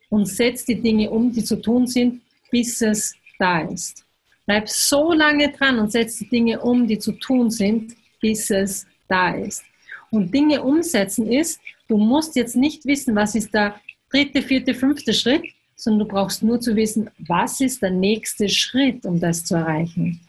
[0.10, 4.06] und setz die Dinge um, die zu tun sind, bis es da ist.
[4.46, 8.86] Bleib so lange dran und setz die Dinge um, die zu tun sind, bis es
[9.08, 9.64] da ist.
[10.12, 13.80] Und Dinge umsetzen ist, du musst jetzt nicht wissen, was ist der
[14.12, 19.06] dritte, vierte, fünfte Schritt, sondern du brauchst nur zu wissen, was ist der nächste Schritt,
[19.06, 20.20] um das zu erreichen.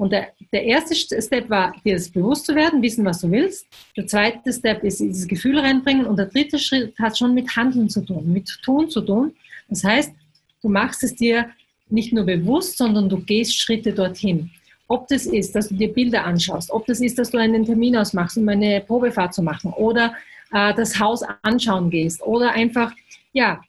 [0.00, 3.66] Und der, der erste Step war, dir das bewusst zu werden, wissen, was du willst.
[3.94, 6.06] Der zweite Step ist dieses Gefühl reinbringen.
[6.06, 9.34] Und der dritte Schritt hat schon mit Handeln zu tun, mit Tun zu tun.
[9.68, 10.10] Das heißt,
[10.62, 11.50] du machst es dir
[11.90, 14.50] nicht nur bewusst, sondern du gehst Schritte dorthin.
[14.88, 17.94] Ob das ist, dass du dir Bilder anschaust, ob das ist, dass du einen Termin
[17.94, 20.14] ausmachst, um eine Probefahrt zu machen oder
[20.54, 22.90] äh, das Haus anschauen gehst oder einfach,
[23.34, 23.60] ja,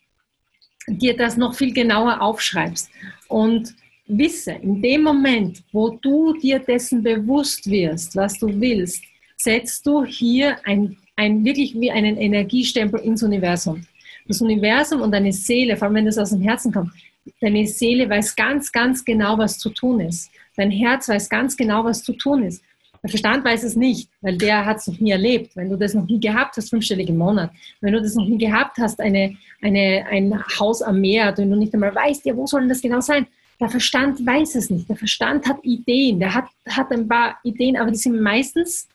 [0.87, 2.89] dir das noch viel genauer aufschreibst.
[3.27, 3.75] Und
[4.17, 9.03] wisse, in dem Moment, wo du dir dessen bewusst wirst, was du willst,
[9.37, 13.85] setzt du hier ein, ein wirklich wie einen Energiestempel ins Universum.
[14.27, 16.91] Das Universum und deine Seele, vor allem wenn das aus dem Herzen kommt,
[17.39, 20.31] deine Seele weiß ganz, ganz genau, was zu tun ist.
[20.55, 22.63] Dein Herz weiß ganz genau, was zu tun ist.
[23.03, 25.55] Der Verstand weiß es nicht, weil der hat es noch nie erlebt.
[25.55, 28.77] Wenn du das noch nie gehabt hast, fünfstellig Monat, wenn du das noch nie gehabt
[28.77, 32.61] hast, eine, eine, ein Haus am Meer, wenn du nicht einmal weißt, ja, wo soll
[32.61, 33.25] denn das genau sein?
[33.61, 34.89] Der Verstand weiß es nicht.
[34.89, 38.89] Der Verstand hat Ideen, der hat, hat ein paar Ideen, aber die sind meistens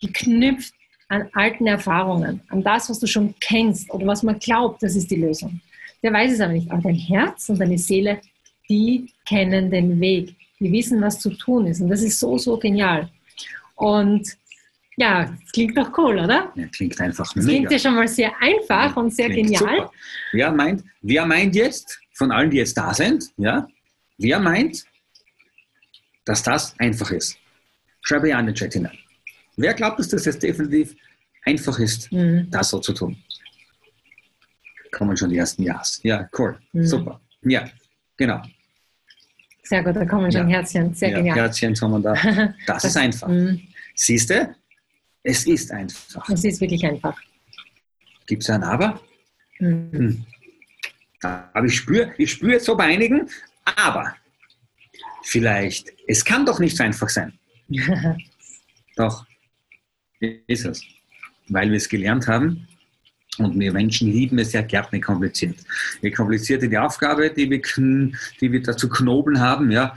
[0.00, 0.72] geknüpft
[1.08, 5.10] an alten Erfahrungen, an das, was du schon kennst oder was man glaubt, das ist
[5.10, 5.60] die Lösung.
[6.02, 6.70] Der weiß es aber nicht.
[6.70, 8.20] Aber dein Herz und deine Seele,
[8.68, 10.34] die kennen den Weg.
[10.60, 11.80] Die wissen, was zu tun ist.
[11.80, 13.08] Und das ist so, so genial.
[13.74, 14.28] Und
[14.96, 16.52] ja, das klingt doch cool, oder?
[16.54, 17.58] Ja, klingt einfach das mega.
[17.58, 19.58] klingt ja schon mal sehr einfach ja, und sehr genial.
[19.58, 19.92] Super.
[20.32, 23.68] Wer meint, wer meint jetzt, von allen, die jetzt da sind, ja,
[24.18, 24.84] wer meint,
[26.24, 27.38] dass das einfach ist?
[28.02, 28.98] Schreibe ja in den Chat hinein.
[29.56, 30.96] Wer glaubt, dass das jetzt definitiv
[31.46, 32.50] einfach ist, mhm.
[32.50, 33.16] das so zu tun?
[34.90, 36.00] Kommen schon die ersten Ja's.
[36.02, 36.58] Ja, cool.
[36.72, 36.86] Mhm.
[36.86, 37.20] Super.
[37.42, 37.70] Ja,
[38.16, 38.42] genau.
[39.62, 40.56] Sehr gut, da kommen schon ja.
[40.56, 40.92] Herzchen.
[40.94, 41.36] Sehr ja, genial.
[41.36, 42.14] Herzchen kommen da.
[42.14, 43.28] Das, das ist einfach.
[43.28, 43.60] Mhm.
[43.94, 44.54] Siehst du?
[45.22, 46.28] Es ist einfach.
[46.30, 47.16] Es ist wirklich einfach.
[48.26, 49.00] Gibt es ein Aber?
[49.60, 50.24] Mhm.
[51.22, 53.28] Aber ich spüre ich spür jetzt so bei einigen,
[53.64, 54.14] aber
[55.22, 57.38] vielleicht, es kann doch nicht so einfach sein.
[58.96, 59.26] doch,
[60.20, 60.82] ist es.
[61.48, 62.68] Weil wir es gelernt haben,
[63.38, 65.56] und wir Menschen lieben es ja gerne kompliziert.
[66.02, 67.60] Je komplizierter die Aufgabe, die wir,
[68.40, 69.96] die wir da zu knobeln haben, ja,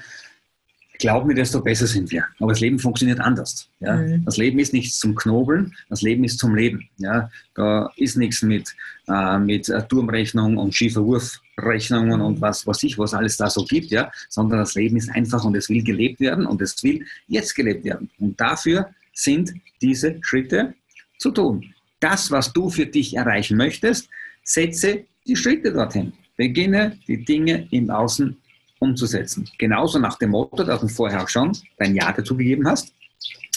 [1.01, 2.25] glauben wir, desto besser sind wir.
[2.39, 3.69] Aber das Leben funktioniert anders.
[3.79, 3.97] Ja?
[3.97, 4.23] Mhm.
[4.23, 6.87] Das Leben ist nichts zum Knobeln, das Leben ist zum Leben.
[6.97, 7.29] Ja?
[7.55, 8.73] Da ist nichts mit,
[9.07, 13.91] äh, mit Turmrechnung und schiefer Wurfrechnungen und was weiß ich, was alles da so gibt,
[13.91, 14.11] ja?
[14.29, 17.83] sondern das Leben ist einfach und es will gelebt werden und es will jetzt gelebt
[17.83, 18.09] werden.
[18.19, 20.73] Und dafür sind diese Schritte
[21.17, 24.09] zu tun das, was du für dich erreichen möchtest,
[24.43, 26.11] setze die Schritte dorthin.
[26.35, 28.35] Beginne die Dinge im Außen
[28.82, 29.48] umzusetzen.
[29.58, 32.94] Genauso nach dem Motto, das du vorher auch schon dein Ja dazu gegeben hast,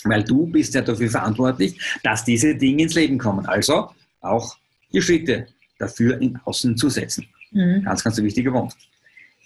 [0.04, 3.46] weil du bist ja dafür verantwortlich, dass diese Dinge ins Leben kommen.
[3.46, 4.56] Also auch
[4.92, 5.46] die Schritte
[5.78, 7.26] dafür im Außen zu setzen.
[7.52, 7.82] Mhm.
[7.84, 8.76] Ganz, ganz wichtiger Punkt.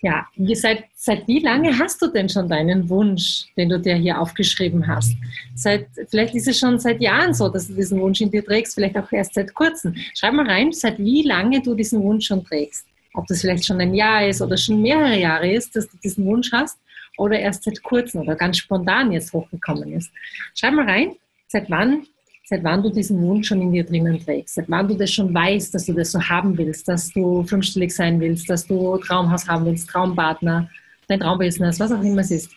[0.01, 3.97] Ja, wie, seit, seit wie lange hast du denn schon deinen Wunsch, den du dir
[3.97, 5.17] hier aufgeschrieben hast?
[5.57, 8.75] Seit, vielleicht ist es schon seit Jahren so, dass du diesen Wunsch in dir trägst,
[8.75, 9.97] vielleicht auch erst seit kurzem.
[10.15, 12.87] Schreib mal rein, seit wie lange du diesen Wunsch schon trägst.
[13.15, 16.25] Ob das vielleicht schon ein Jahr ist oder schon mehrere Jahre ist, dass du diesen
[16.27, 16.79] Wunsch hast
[17.17, 20.11] oder erst seit kurzem oder ganz spontan jetzt hochgekommen ist.
[20.55, 21.17] Schreib mal rein,
[21.49, 22.07] seit wann
[22.49, 25.35] seit wann du diesen Wunsch schon in dir drinnen trägst, seit wann du das schon
[25.35, 29.47] weißt, dass du das so haben willst, dass du fünfstellig sein willst, dass du Traumhaus
[29.47, 30.71] haben willst, Traumpartner,
[31.09, 32.51] dein Traumbusiness, was auch immer es ist.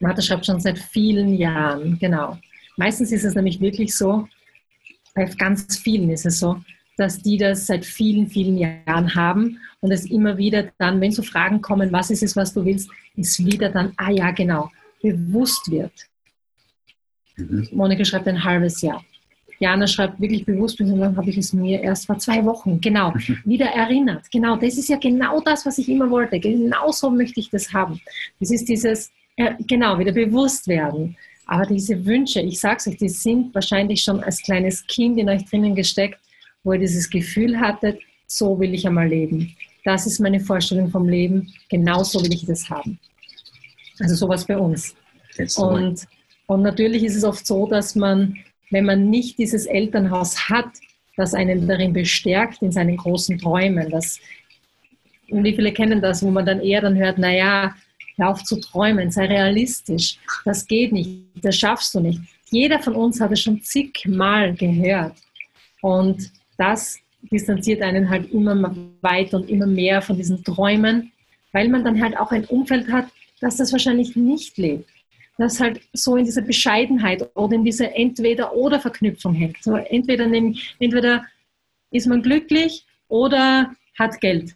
[0.00, 2.38] Martha schreibt schon seit vielen Jahren, genau.
[2.76, 4.26] Meistens ist es nämlich wirklich so,
[5.14, 6.60] bei ganz vielen ist es so,
[7.02, 11.22] dass die das seit vielen, vielen Jahren haben und es immer wieder dann, wenn so
[11.22, 14.70] Fragen kommen, was ist es, was du willst, ist wieder dann, ah ja, genau,
[15.02, 15.92] bewusst wird.
[17.36, 17.68] Mhm.
[17.72, 19.04] Monika schreibt ein halbes Jahr.
[19.58, 23.12] Jana schreibt wirklich bewusst, und dann habe ich es mir erst vor zwei Wochen, genau,
[23.44, 24.30] wieder erinnert.
[24.30, 26.38] Genau, das ist ja genau das, was ich immer wollte.
[26.38, 28.00] Genau so möchte ich das haben.
[28.38, 31.16] Das ist dieses, äh, genau, wieder bewusst werden.
[31.46, 35.28] Aber diese Wünsche, ich sage es euch, die sind wahrscheinlich schon als kleines Kind in
[35.28, 36.18] euch drinnen gesteckt,
[36.64, 39.54] wo ihr dieses Gefühl hattet, so will ich einmal leben.
[39.84, 42.98] Das ist meine Vorstellung vom Leben, genau so will ich das haben.
[44.00, 44.94] Also sowas bei uns.
[45.56, 46.06] Und
[46.52, 48.36] und natürlich ist es oft so, dass man,
[48.70, 50.68] wenn man nicht dieses Elternhaus hat,
[51.16, 54.18] das einen darin bestärkt in seinen großen Träumen, das,
[55.28, 57.74] wie viele kennen das, wo man dann eher dann hört, naja,
[58.16, 62.20] hör auf zu träumen, sei realistisch, das geht nicht, das schaffst du nicht.
[62.50, 65.16] Jeder von uns hat es schon zigmal gehört.
[65.80, 66.98] Und das
[67.30, 71.12] distanziert einen halt immer weiter und immer mehr von diesen Träumen,
[71.52, 73.06] weil man dann halt auch ein Umfeld hat,
[73.40, 74.88] das das wahrscheinlich nicht lebt
[75.38, 79.62] das halt so in dieser Bescheidenheit oder in dieser Entweder-oder-Verknüpfung hängt.
[79.62, 80.24] So entweder,
[80.78, 81.26] entweder
[81.90, 84.54] ist man glücklich oder hat Geld.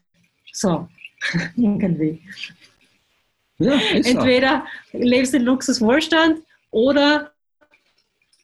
[0.52, 0.88] So,
[1.56, 2.20] irgendwie.
[3.59, 4.98] Ja, entweder so.
[4.98, 7.32] lebst in Luxuswohlstand oder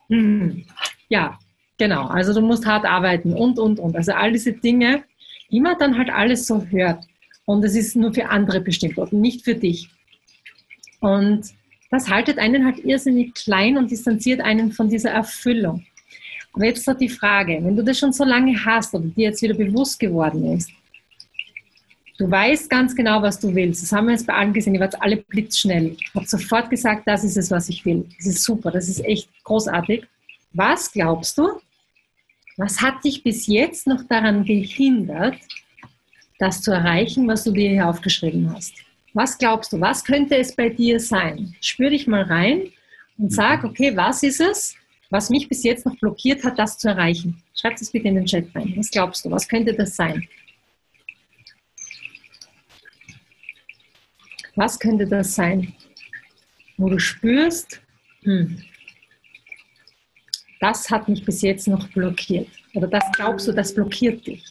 [0.09, 0.65] hm,
[1.09, 1.39] ja,
[1.83, 2.07] genau.
[2.07, 3.97] Also du musst hart arbeiten und, und, und.
[3.97, 5.03] Also all diese Dinge,
[5.51, 7.05] die man dann halt alles so hört.
[7.45, 9.89] Und es ist nur für andere bestimmt und nicht für dich.
[11.01, 11.43] Und
[11.91, 15.85] das haltet einen halt irrsinnig klein und distanziert einen von dieser Erfüllung.
[16.53, 19.43] Aber jetzt hat die Frage, wenn du das schon so lange hast oder dir jetzt
[19.43, 20.71] wieder bewusst geworden ist,
[22.17, 23.83] du weißt ganz genau, was du willst.
[23.83, 25.97] Das haben wir jetzt bei allen gesehen, ihr wart alle blitzschnell.
[25.99, 28.07] Ich habe sofort gesagt, das ist es, was ich will.
[28.19, 30.05] Das ist super, das ist echt großartig.
[30.53, 31.49] Was glaubst du,
[32.57, 35.37] was hat dich bis jetzt noch daran gehindert,
[36.39, 38.75] das zu erreichen, was du dir hier aufgeschrieben hast?
[39.15, 41.55] Was glaubst du, was könnte es bei dir sein?
[41.61, 42.73] Spür dich mal rein
[43.19, 43.31] und mhm.
[43.31, 44.75] sag, okay, was ist es,
[45.11, 47.43] was mich bis jetzt noch blockiert hat, das zu erreichen?
[47.55, 48.73] Schreib das bitte in den Chat rein.
[48.77, 49.31] Was glaubst du?
[49.31, 50.27] Was könnte das sein?
[54.55, 55.73] Was könnte das sein,
[56.77, 57.81] wo du spürst,
[58.23, 58.63] hm,
[60.63, 62.47] das hat mich bis jetzt noch blockiert.
[62.75, 64.45] Oder das glaubst du, das blockiert dich.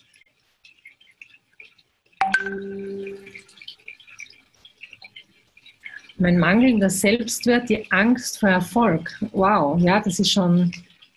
[6.17, 9.17] Mein mangelnder Selbstwert, die Angst vor Erfolg.
[9.32, 10.71] Wow, ja, das ist schon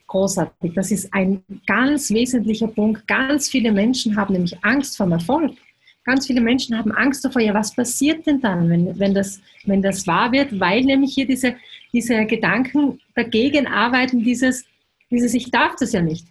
[0.07, 0.73] großartig.
[0.75, 3.07] Das ist ein ganz wesentlicher Punkt.
[3.09, 5.57] Ganz viele Menschen haben nämlich Angst vor Erfolg.
[6.05, 9.83] Ganz viele Menschen haben Angst davor, ja, was passiert denn dann, wenn, wenn, das, wenn
[9.83, 11.57] das wahr wird, weil nämlich hier diese,
[11.95, 14.67] diese Gedanken dagegen arbeiten, dieses,
[15.15, 16.27] dieses, ich darf das ja nicht.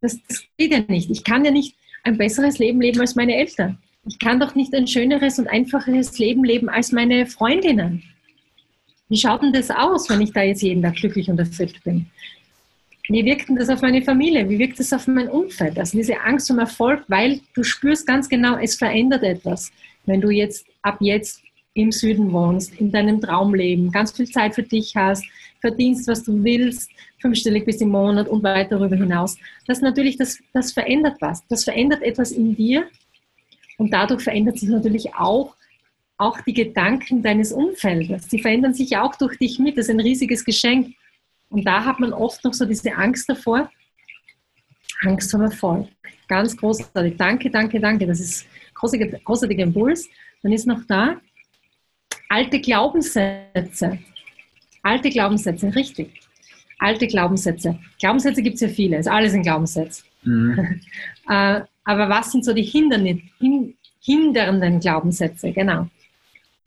[0.00, 1.10] Das, das geht ja nicht.
[1.10, 3.78] Ich kann ja nicht ein besseres Leben leben als meine Eltern.
[4.06, 8.02] Ich kann doch nicht ein schöneres und einfacheres Leben leben als meine Freundinnen.
[9.08, 12.06] Wie schaut denn das aus, wenn ich da jetzt jeden Tag glücklich und erfüllt bin?
[13.08, 14.48] Wie wirkt denn das auf meine Familie?
[14.48, 15.78] Wie wirkt das auf mein Umfeld?
[15.78, 19.70] Also diese Angst um Erfolg, weil du spürst ganz genau, es verändert etwas.
[20.06, 21.43] Wenn du jetzt ab jetzt
[21.74, 25.24] im Süden wohnst, in deinem Traumleben, ganz viel Zeit für dich hast,
[25.60, 29.36] verdienst, was du willst, fünfstellig bis im Monat und weit darüber hinaus.
[29.66, 31.42] Das natürlich, das, das verändert was.
[31.48, 32.86] Das verändert etwas in dir
[33.76, 35.56] und dadurch verändert sich natürlich auch,
[36.16, 38.28] auch die Gedanken deines Umfeldes.
[38.28, 39.76] Die verändern sich auch durch dich mit.
[39.76, 40.94] Das ist ein riesiges Geschenk.
[41.48, 43.68] Und da hat man oft noch so diese Angst davor.
[45.00, 45.88] Angst vor Erfolg.
[46.28, 47.16] Ganz großartig.
[47.16, 48.06] Danke, danke, danke.
[48.06, 50.08] Das ist großartiger, großartiger Impuls.
[50.42, 51.20] Dann ist noch da
[52.28, 53.98] alte Glaubenssätze.
[54.82, 56.10] Alte Glaubenssätze, richtig.
[56.78, 57.78] Alte Glaubenssätze.
[57.98, 60.04] Glaubenssätze gibt es ja viele, ist alles ein Glaubenssatz.
[60.22, 60.80] Mhm.
[61.26, 65.52] Äh, aber was sind so die Hindernis, hin, hindernden Glaubenssätze?
[65.52, 65.88] Genau.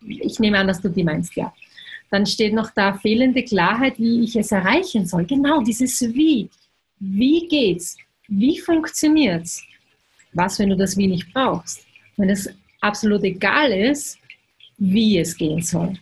[0.02, 1.54] Ich nehme an, dass du die meinst, ja.
[2.10, 5.26] Dann steht noch da fehlende Klarheit, wie ich es erreichen soll.
[5.26, 6.50] Genau, dieses Wie.
[7.00, 7.98] Wie geht's?
[8.28, 9.64] Wie funktioniert's?
[10.34, 11.86] Was, wenn du das Wie nicht brauchst?
[12.16, 12.50] Wenn es
[12.82, 14.18] absolut egal ist,
[14.78, 15.98] wie es gehen soll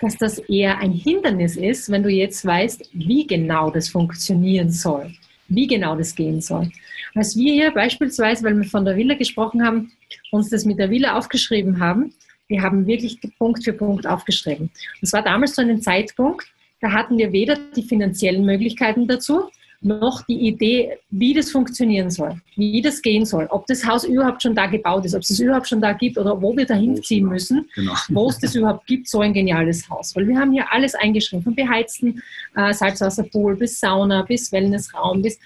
[0.00, 5.12] dass das eher ein Hindernis ist, wenn du jetzt weißt, wie genau das funktionieren soll,
[5.48, 6.70] wie genau das gehen soll.
[7.14, 9.92] Als wir hier beispielsweise, weil wir von der Villa gesprochen haben,
[10.30, 12.12] uns das mit der Villa aufgeschrieben haben,
[12.48, 14.70] wir haben wirklich Punkt für Punkt aufgeschrieben.
[15.00, 16.46] Es war damals so ein Zeitpunkt,
[16.80, 19.50] da hatten wir weder die finanziellen Möglichkeiten dazu,
[19.80, 24.42] noch die Idee, wie das funktionieren soll, wie das gehen soll, ob das Haus überhaupt
[24.42, 27.02] schon da gebaut ist, ob es es überhaupt schon da gibt oder wo wir dahin
[27.02, 27.94] ziehen müssen, genau.
[28.08, 30.16] wo es das überhaupt gibt, so ein geniales Haus.
[30.16, 32.22] Weil wir haben hier alles eingeschrieben, von beheizten
[32.56, 35.38] äh, Salzwasserpool bis Sauna, bis Wellnessraum, bis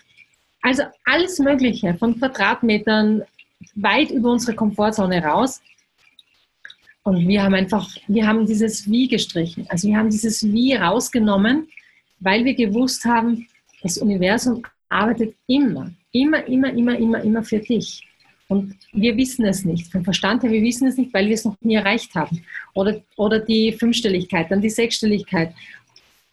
[0.63, 3.23] also alles Mögliche, von Quadratmetern
[3.75, 5.61] weit über unsere Komfortzone raus.
[7.03, 9.67] Und wir haben einfach, wir haben dieses Wie gestrichen.
[9.69, 11.69] Also wir haben dieses Wie rausgenommen,
[12.21, 13.47] weil wir gewusst haben,
[13.83, 18.07] das Universum arbeitet immer, immer, immer, immer, immer, immer für dich.
[18.49, 19.93] Und wir wissen es nicht.
[19.93, 22.43] Vom Verstand her, wir wissen es nicht, weil wir es noch nie erreicht haben.
[22.75, 25.55] Oder, oder die Fünfstelligkeit, dann die Sechsstelligkeit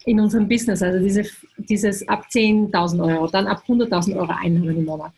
[0.04, 1.24] in unserem Business, also diese,
[1.56, 5.12] dieses ab 10.000 Euro, dann ab 100.000 Euro Einnahmen im Monat.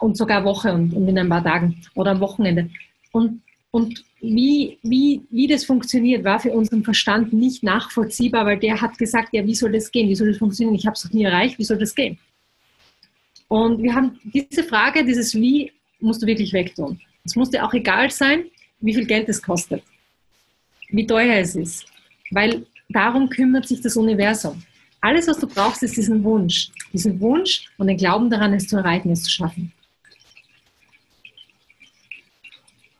[0.00, 2.70] Und sogar Woche und, und in ein paar Tagen oder am Wochenende.
[3.12, 8.80] Und, und wie, wie, wie das funktioniert, war für unseren Verstand nicht nachvollziehbar, weil der
[8.80, 10.08] hat gesagt, ja, wie soll das gehen?
[10.08, 10.76] Wie soll das funktionieren?
[10.76, 12.18] Ich habe es noch nie erreicht, wie soll das gehen?
[13.48, 17.00] Und wir haben diese Frage, dieses Wie, musst du wirklich wegtun.
[17.24, 18.44] Es muss dir auch egal sein,
[18.80, 19.82] wie viel Geld es kostet,
[20.88, 21.84] wie teuer es ist,
[22.30, 24.62] weil darum kümmert sich das Universum.
[25.00, 26.70] Alles, was du brauchst, ist diesen Wunsch.
[26.92, 29.72] Diesen Wunsch und den Glauben daran, es zu erreichen, es zu schaffen.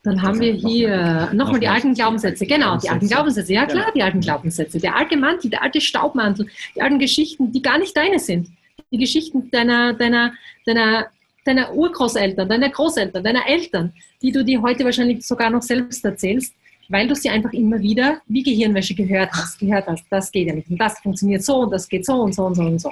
[0.03, 2.45] Dann haben wir hier nochmal die alten Glaubenssätze.
[2.45, 3.53] Genau, die alten Glaubenssätze.
[3.53, 4.77] Ja klar, die alten Glaubenssätze.
[4.77, 8.49] Der alte Mantel, der alte Staubmantel, die alten Geschichten, die gar nicht deine sind.
[8.91, 10.33] Die Geschichten deiner, deiner,
[10.65, 11.07] deiner,
[11.45, 16.53] deiner Urgroßeltern, deiner Großeltern, deiner Eltern, die du dir heute wahrscheinlich sogar noch selbst erzählst,
[16.89, 19.57] weil du sie einfach immer wieder wie Gehirnwäsche gehört hast.
[19.57, 20.69] Gehört hast, das geht ja nicht.
[20.69, 22.91] Und das funktioniert so und das geht so und so und so und so.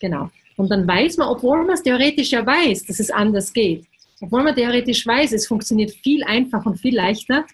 [0.00, 0.30] Genau.
[0.56, 3.86] Und dann weiß man, obwohl man es theoretisch ja weiß, dass es anders geht,
[4.24, 7.44] obwohl man theoretisch weiß, es funktioniert viel einfacher und viel leichter,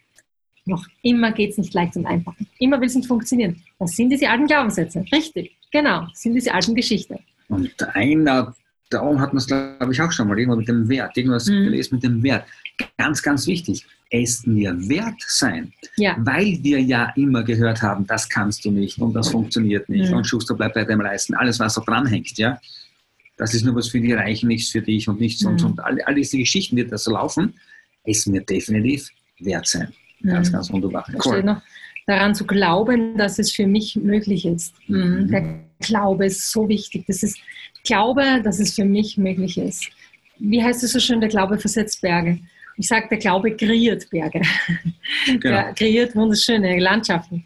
[0.67, 2.35] noch immer geht es nicht leicht und einfach.
[2.59, 3.61] Immer will es nicht funktionieren.
[3.79, 5.05] Das sind diese alten Glaubenssätze.
[5.13, 7.19] Richtig, genau, das sind diese alten Geschichten.
[7.49, 8.55] Und einer,
[8.89, 11.65] darum hat man es, glaube ich, auch schon mal irgendwo mit dem Wert, irgendwas mhm.
[11.65, 12.45] gelesen mit dem Wert.
[12.97, 15.73] Ganz, ganz wichtig, es mir wert sein.
[15.97, 16.17] Ja.
[16.21, 20.19] Weil wir ja immer gehört haben, das kannst du nicht und das funktioniert nicht mhm.
[20.19, 22.61] und Schuster bleibt bei deinem Leisten, alles, was da dranhängt, ja
[23.41, 25.51] das ist nur was für die Reichen, nichts für dich und nichts mhm.
[25.51, 27.55] und, und all, all diese Geschichten, die da so laufen,
[28.05, 29.89] ist mir definitiv wert sein.
[30.23, 30.53] Ganz, mhm.
[30.53, 31.07] ganz wunderbar.
[31.25, 31.43] Cool.
[31.43, 31.63] noch,
[32.07, 34.75] daran zu glauben, dass es für mich möglich ist.
[34.89, 35.29] Mhm.
[35.31, 37.05] Der Glaube ist so wichtig.
[37.07, 37.39] Das ist
[37.85, 39.89] Glaube, dass es für mich möglich ist.
[40.39, 42.39] Wie heißt es so schön, der Glaube versetzt Berge.
[42.77, 44.43] Ich sage, der Glaube kreiert Berge.
[45.25, 45.41] Genau.
[45.43, 47.45] Der kreiert wunderschöne Landschaften.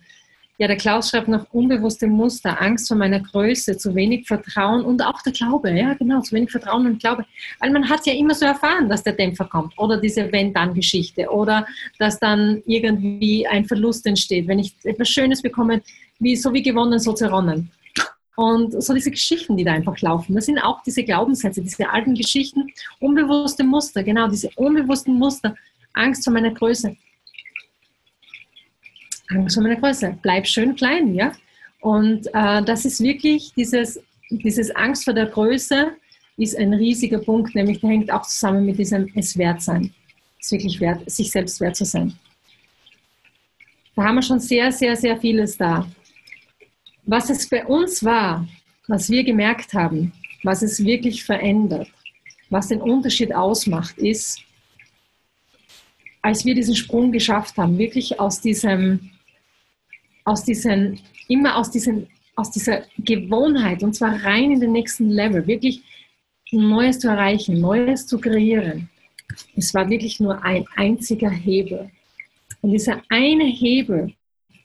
[0.57, 5.03] Ja, der Klaus schreibt noch unbewusste Muster, Angst vor meiner Größe, zu wenig Vertrauen und
[5.03, 5.73] auch der Glaube.
[5.73, 7.25] Ja, genau, zu wenig Vertrauen und Glaube.
[7.59, 11.67] Weil man hat ja immer so erfahren, dass der Dämpfer kommt oder diese Wenn-Dann-Geschichte oder
[11.99, 14.47] dass dann irgendwie ein Verlust entsteht.
[14.47, 15.83] Wenn ich etwas Schönes bekomme,
[16.21, 17.73] wie, so wie gewonnen, so zerronnen.
[18.37, 22.15] Und so diese Geschichten, die da einfach laufen, das sind auch diese Glaubenssätze, diese alten
[22.15, 22.69] Geschichten,
[23.01, 25.57] unbewusste Muster, genau, diese unbewussten Muster,
[25.93, 26.97] Angst vor meiner Größe,
[29.35, 30.18] Angst vor meiner Größe.
[30.22, 31.32] Bleib schön klein, ja.
[31.80, 35.93] Und äh, das ist wirklich dieses, dieses Angst vor der Größe
[36.37, 39.93] ist ein riesiger Punkt, nämlich der hängt auch zusammen mit diesem es wert sein.
[40.41, 42.14] Es ist wirklich wert, sich selbst wert zu sein.
[43.95, 45.87] Da haben wir schon sehr, sehr, sehr vieles da.
[47.05, 48.47] Was es bei uns war,
[48.89, 50.12] was wir gemerkt haben,
[50.43, 51.89] was es wirklich verändert,
[52.51, 54.41] was den Unterschied ausmacht, ist,
[56.22, 59.11] als wir diesen Sprung geschafft haben, wirklich aus diesem
[60.25, 65.47] aus diesen, immer aus, diesen, aus dieser Gewohnheit und zwar rein in den nächsten Level,
[65.47, 65.83] wirklich
[66.51, 68.89] Neues zu erreichen, Neues zu kreieren.
[69.57, 71.91] Es war wirklich nur ein einziger Hebel.
[72.61, 74.14] Und dieser eine Hebel,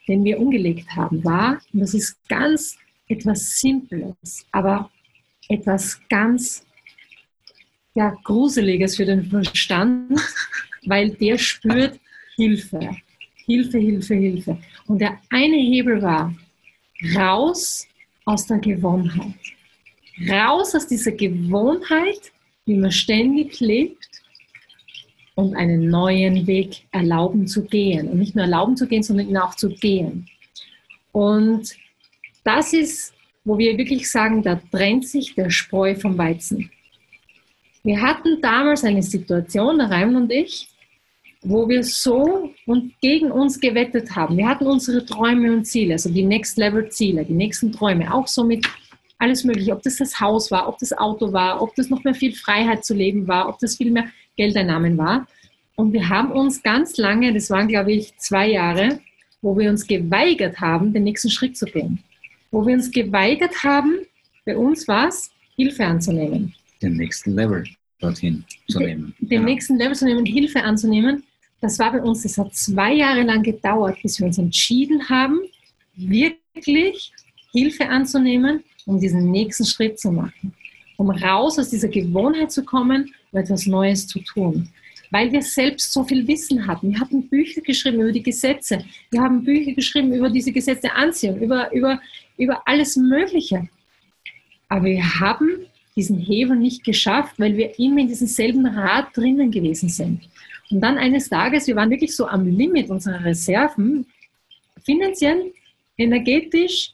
[0.08, 4.90] den wir umgelegt haben, war, und das ist ganz etwas Simples, aber
[5.48, 6.66] etwas ganz
[7.96, 10.20] ja, Gruseliges für den Verstand,
[10.86, 12.00] weil der spürt
[12.36, 12.98] Hilfe.
[13.46, 14.58] Hilfe, Hilfe, Hilfe.
[14.90, 16.34] Und der eine Hebel war,
[17.16, 17.88] raus
[18.26, 19.36] aus der Gewohnheit.
[20.28, 22.32] Raus aus dieser Gewohnheit,
[22.66, 24.10] wie man ständig lebt
[25.36, 28.10] und einen neuen Weg erlauben zu gehen.
[28.10, 30.28] Und nicht nur erlauben zu gehen, sondern ihn auch zu gehen.
[31.12, 31.76] Und
[32.44, 33.14] das ist,
[33.44, 36.72] wo wir wirklich sagen, da trennt sich der Spreu vom Weizen.
[37.84, 40.68] Wir hatten damals eine Situation, der Raimund und ich,
[41.42, 44.38] wo wir so und gegen uns gewettet haben.
[44.38, 48.28] Wir hatten unsere Träume und Ziele, also die Next Level Ziele, die nächsten Träume, auch
[48.28, 48.68] so mit
[49.18, 52.14] alles Mögliche, ob das das Haus war, ob das Auto war, ob das noch mehr
[52.14, 55.28] viel Freiheit zu leben war, ob das viel mehr Geldeinnahmen war.
[55.76, 59.00] Und wir haben uns ganz lange, das waren glaube ich zwei Jahre,
[59.42, 62.04] wo wir uns geweigert haben, den nächsten Schritt zu gehen.
[62.52, 64.00] Wo wir uns geweigert haben,
[64.46, 66.54] bei uns war es, Hilfe anzunehmen.
[66.82, 67.64] Den nächsten Level
[68.00, 69.14] dorthin zu nehmen.
[69.20, 69.46] Den, ja.
[69.46, 71.24] nächsten Level zu nehmen, Hilfe anzunehmen
[71.62, 75.40] das war bei uns, das hat zwei Jahre lang gedauert, bis wir uns entschieden haben,
[75.96, 77.12] wirklich
[77.52, 80.54] Hilfe anzunehmen, um diesen nächsten Schritt zu machen.
[80.98, 84.70] Um raus aus dieser Gewohnheit zu kommen und etwas Neues zu tun.
[85.12, 86.92] Weil wir selbst so viel Wissen hatten.
[86.92, 88.86] Wir hatten Bücher geschrieben über die Gesetze.
[89.10, 92.00] Wir haben Bücher geschrieben über diese Gesetze der Anziehung, über, über,
[92.38, 93.68] über alles Mögliche.
[94.68, 99.52] Aber wir haben diesen Hebel nicht geschafft, weil wir immer in diesem selben Rad drinnen
[99.52, 100.22] gewesen sind.
[100.72, 104.06] Und dann eines Tages, wir waren wirklich so am Limit unserer Reserven,
[104.84, 105.52] finanziell,
[105.98, 106.94] energetisch,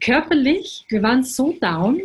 [0.00, 2.00] körperlich, wir waren so down,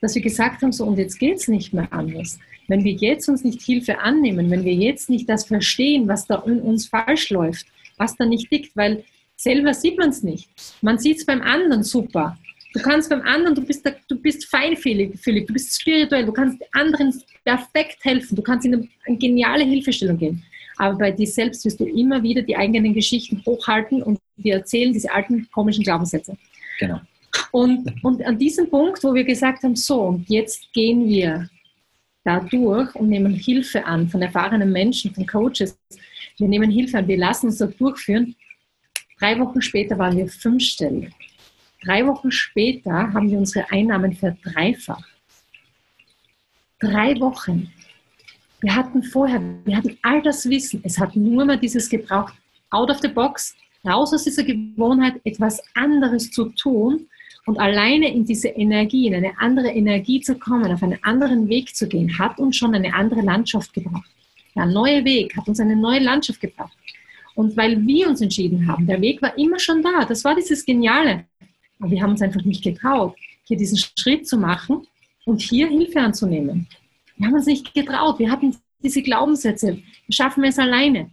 [0.00, 2.38] dass wir gesagt haben, so und jetzt geht es nicht mehr anders.
[2.68, 6.42] Wenn wir jetzt uns nicht Hilfe annehmen, wenn wir jetzt nicht das verstehen, was da
[6.46, 9.04] in uns falsch läuft, was da nicht liegt, weil
[9.36, 10.48] selber sieht man es nicht.
[10.80, 12.36] Man sieht es beim anderen super.
[12.72, 17.12] Du kannst beim anderen, du bist, du bist feinfühlig, du bist spirituell, du kannst anderen
[17.44, 20.42] perfekt helfen, du kannst ihnen eine geniale Hilfestellung geben.
[20.78, 24.92] Aber bei dir selbst wirst du immer wieder die eigenen Geschichten hochhalten und dir erzählen
[24.92, 26.36] diese alten komischen Glaubenssätze.
[26.78, 27.00] Genau.
[27.50, 31.48] Und, und an diesem Punkt, wo wir gesagt haben, so, und jetzt gehen wir
[32.24, 35.78] da durch und nehmen Hilfe an von erfahrenen Menschen, von Coaches.
[36.38, 38.34] Wir nehmen Hilfe an, wir lassen uns da durchführen.
[39.18, 41.10] Drei Wochen später waren wir fünfstellig.
[41.84, 45.04] Drei Wochen später haben wir unsere Einnahmen verdreifacht.
[46.78, 47.72] Drei Wochen.
[48.60, 50.80] Wir hatten vorher, wir hatten all das Wissen.
[50.84, 52.34] Es hat nur mal dieses gebraucht,
[52.70, 53.56] out of the box,
[53.86, 57.08] raus aus dieser Gewohnheit, etwas anderes zu tun
[57.46, 61.74] und alleine in diese Energie, in eine andere Energie zu kommen, auf einen anderen Weg
[61.74, 64.08] zu gehen, hat uns schon eine andere Landschaft gebracht.
[64.54, 66.76] Der neue Weg hat uns eine neue Landschaft gebracht.
[67.34, 70.04] Und weil wir uns entschieden haben, der Weg war immer schon da.
[70.04, 71.24] Das war dieses Geniale.
[71.82, 74.86] Aber wir haben uns einfach nicht getraut, hier diesen Schritt zu machen
[75.26, 76.68] und hier Hilfe anzunehmen.
[77.16, 78.20] Wir haben uns nicht getraut.
[78.20, 79.78] Wir hatten diese Glaubenssätze.
[80.06, 81.10] Wir schaffen es alleine.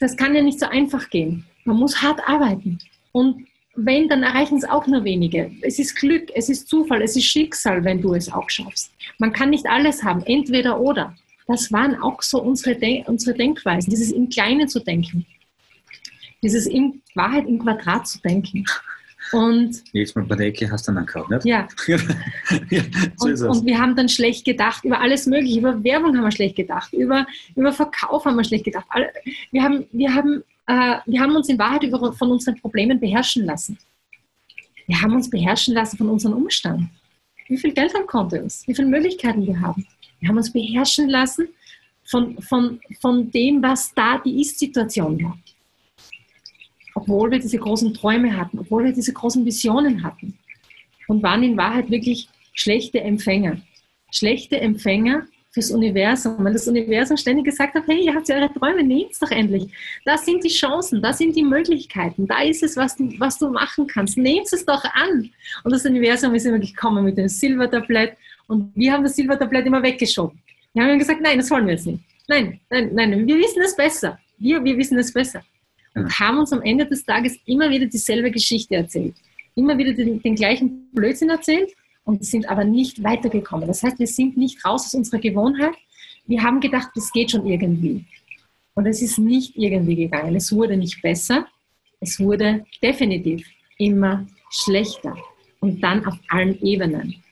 [0.00, 1.46] Das kann ja nicht so einfach gehen.
[1.64, 2.78] Man muss hart arbeiten.
[3.12, 5.50] Und wenn, dann erreichen es auch nur wenige.
[5.62, 8.92] Es ist Glück, es ist Zufall, es ist Schicksal, wenn du es auch schaffst.
[9.18, 11.16] Man kann nicht alles haben, entweder oder.
[11.46, 15.24] Das waren auch so unsere, De unsere Denkweisen, dieses im Kleinen zu denken.
[16.42, 18.64] Dieses in Wahrheit im Quadrat zu denken.
[19.32, 21.44] Und Jetzt mal bei der Ecke hast du dann gekauft, nicht?
[21.46, 22.82] ja, ja
[23.16, 26.30] so und, und wir haben dann schlecht gedacht, über alles Mögliche, über Werbung haben wir
[26.30, 27.26] schlecht gedacht, über,
[27.56, 28.86] über Verkauf haben wir schlecht gedacht.
[29.50, 33.46] Wir haben, wir, haben, äh, wir haben uns in Wahrheit über, von unseren Problemen beherrschen
[33.46, 33.78] lassen.
[34.86, 36.88] Wir haben uns beherrschen lassen von unserem Umstand.
[37.48, 39.86] Wie viel Geld am Konto ist, wie viele Möglichkeiten wir haben.
[40.20, 41.48] Wir haben uns beherrschen lassen
[42.04, 45.38] von, von, von dem, was da die Ist-Situation war.
[46.94, 50.38] Obwohl wir diese großen Träume hatten, obwohl wir diese großen Visionen hatten
[51.08, 53.58] und waren in Wahrheit wirklich schlechte Empfänger.
[54.10, 56.36] Schlechte Empfänger fürs Universum.
[56.38, 59.66] Weil das Universum ständig gesagt hat, hey, ihr habt ja eure Träume, nehmt doch endlich.
[60.04, 63.50] Das sind die Chancen, das sind die Möglichkeiten, da ist es, was du, was du
[63.50, 64.16] machen kannst.
[64.16, 65.30] Nehmt es doch an.
[65.64, 68.16] Und das Universum ist immer gekommen mit dem Silbertablett
[68.48, 70.38] und wir haben das Silbertablett immer weggeschoben.
[70.74, 72.00] Wir haben gesagt, nein, das wollen wir jetzt nicht.
[72.28, 74.18] Nein, nein, nein, wir wissen es besser.
[74.38, 75.42] Wir, wir wissen es besser.
[75.94, 79.14] Haben uns am Ende des Tages immer wieder dieselbe Geschichte erzählt.
[79.54, 81.72] Immer wieder den, den gleichen Blödsinn erzählt
[82.04, 83.66] und sind aber nicht weitergekommen.
[83.66, 85.74] Das heißt, wir sind nicht raus aus unserer Gewohnheit.
[86.26, 88.04] Wir haben gedacht, das geht schon irgendwie.
[88.74, 90.34] Und es ist nicht irgendwie gegangen.
[90.34, 91.46] Es wurde nicht besser.
[92.00, 93.46] Es wurde definitiv
[93.78, 95.16] immer schlechter.
[95.60, 97.22] Und dann auf allen Ebenen.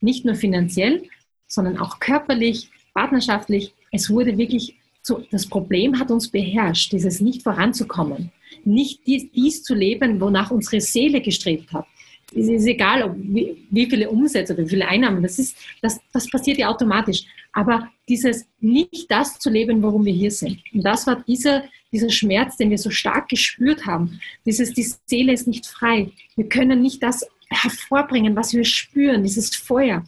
[0.00, 1.02] Nicht nur finanziell,
[1.46, 3.74] sondern auch körperlich, partnerschaftlich.
[3.90, 8.30] Es wurde wirklich so, das Problem hat uns beherrscht, dieses nicht voranzukommen,
[8.64, 11.86] nicht dies, dies zu leben, wonach unsere Seele gestrebt hat.
[12.34, 16.00] Es ist egal, ob, wie, wie viele Umsätze oder wie viele Einnahmen, das, ist, das,
[16.12, 17.24] das passiert ja automatisch.
[17.52, 20.58] Aber dieses nicht das zu leben, warum wir hier sind.
[20.72, 24.20] Und das war dieser, dieser Schmerz, den wir so stark gespürt haben.
[24.46, 26.12] Dieses, die Seele ist nicht frei.
[26.36, 30.04] Wir können nicht das hervorbringen, was wir spüren, dieses Feuer.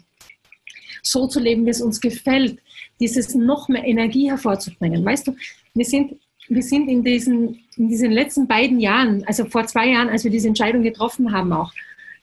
[1.03, 2.61] So zu leben, wie es uns gefällt,
[3.03, 5.05] dieses noch mehr Energie hervorzubringen.
[5.05, 5.37] Weißt du,
[5.75, 6.15] wir sind,
[6.49, 10.31] wir sind in, diesen, in diesen letzten beiden Jahren, also vor zwei Jahren, als wir
[10.31, 11.73] diese Entscheidung getroffen haben, auch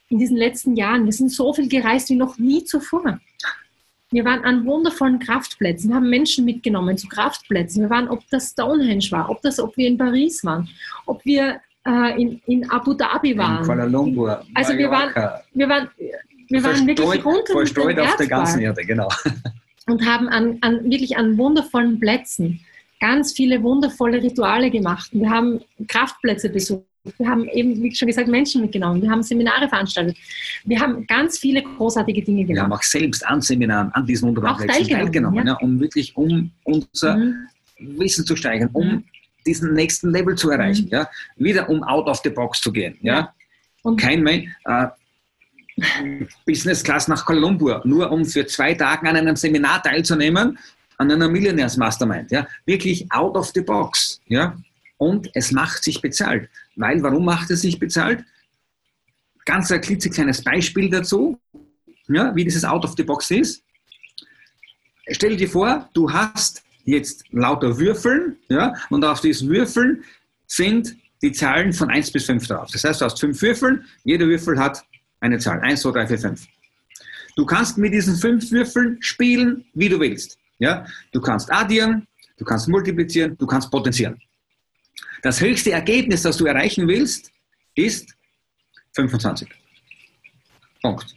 [0.08, 3.20] in diesen letzten Jahren, wir sind so viel gereist wie noch nie zuvor.
[4.10, 7.82] Wir waren an wundervollen Kraftplätzen, wir haben Menschen mitgenommen zu Kraftplätzen.
[7.82, 10.68] Wir waren, ob das Stonehenge war, ob, das, ob wir in Paris waren,
[11.06, 13.58] ob wir äh, in, in Abu Dhabi waren.
[13.58, 15.12] In Kuala Lumpur, Also wir waren,
[15.52, 15.88] wir waren,
[16.48, 19.08] wir waren wirklich rund um verstreut auf der ganzen Erde, genau.
[19.86, 22.60] und haben an, an, wirklich an wundervollen Plätzen
[23.00, 25.08] ganz viele wundervolle Rituale gemacht.
[25.12, 26.84] Wir haben Kraftplätze besucht.
[27.16, 29.00] Wir haben eben, wie schon gesagt, Menschen mitgenommen.
[29.00, 30.18] Wir haben Seminare veranstaltet.
[30.66, 32.80] Wir haben ganz viele großartige Dinge Wir haben gemacht.
[32.80, 35.52] auch selbst an Seminaren, an diesen wunderbaren Plätzen teilgenommen, teilgenommen, ja.
[35.54, 37.46] ja, um wirklich, um unser Mhm.
[37.78, 39.04] Wissen zu steigern, um Mhm.
[39.46, 40.90] diesen nächsten Level zu erreichen, Mhm.
[40.92, 43.14] ja, wieder um out of the box zu gehen, ja.
[43.14, 43.34] Ja.
[43.82, 44.88] Und Kein Mensch, äh,
[46.46, 50.58] Business Class nach Kuala Lumpur, nur um für zwei Tage an einem Seminar teilzunehmen,
[50.98, 54.56] an einer Millionaires Mastermind, ja, wirklich out of the box, ja,
[54.98, 58.22] und es macht sich bezahlt, weil, warum macht es sich bezahlt?
[59.46, 61.40] Ganz ein klitzekleines Beispiel dazu,
[62.08, 63.62] ja, wie dieses out of the box ist.
[65.08, 70.04] Stell dir vor, du hast jetzt lauter Würfeln, ja, und auf diesen Würfeln
[70.46, 72.68] sind die Zahlen von 1 bis 5 drauf.
[72.72, 74.84] Das heißt, du hast fünf Würfeln, jeder Würfel hat
[75.20, 75.60] eine Zahl.
[75.60, 76.46] 1, 2, 3, 4, 5.
[77.36, 80.38] Du kannst mit diesen fünf Würfeln spielen, wie du willst.
[80.58, 80.84] Ja?
[81.12, 82.06] Du kannst addieren,
[82.36, 84.20] du kannst multiplizieren, du kannst potenzieren.
[85.22, 87.30] Das höchste Ergebnis, das du erreichen willst,
[87.74, 88.14] ist
[88.94, 89.48] 25.
[90.82, 91.14] Punkt.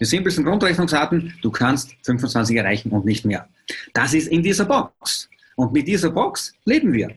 [0.00, 3.48] Die simpelsten Grundrechnungsarten, du kannst 25 erreichen und nicht mehr.
[3.92, 5.28] Das ist in dieser Box.
[5.56, 7.14] Und mit dieser Box leben wir.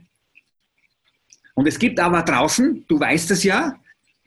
[1.56, 3.80] Und es gibt aber draußen, du weißt es ja,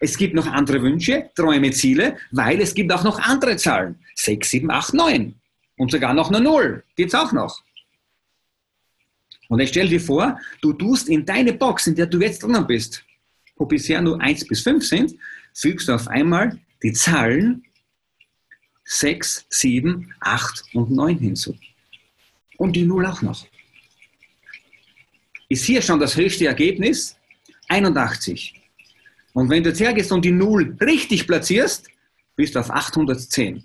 [0.03, 3.99] es gibt noch andere Wünsche, Träume, Ziele, weil es gibt auch noch andere Zahlen.
[4.17, 5.35] 6, 7, 8, 9.
[5.77, 6.83] Und sogar noch eine 0.
[6.97, 7.63] Gibt es auch noch.
[9.49, 12.67] Und jetzt stell dir vor, du tust in deine Box, in der du jetzt drinnen
[12.67, 13.05] bist,
[13.57, 15.15] wo bisher nur 1 bis 5 sind,
[15.53, 17.63] fügst du auf einmal die Zahlen
[18.85, 21.57] 6, 7, 8 und 9 hinzu.
[22.57, 23.47] Und die 0 auch noch.
[25.49, 27.19] Ist hier schon das höchste Ergebnis?
[27.69, 28.60] 81.
[29.33, 31.89] Und wenn du jetzt hergehst und die 0 richtig platzierst,
[32.37, 33.65] bist du auf 810.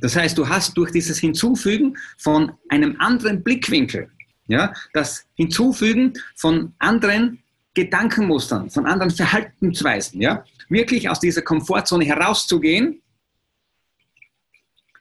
[0.00, 4.10] Das heißt, du hast durch dieses Hinzufügen von einem anderen Blickwinkel,
[4.48, 7.42] ja, das Hinzufügen von anderen
[7.74, 13.00] Gedankenmustern, von anderen Verhaltensweisen, ja, wirklich aus dieser Komfortzone herauszugehen,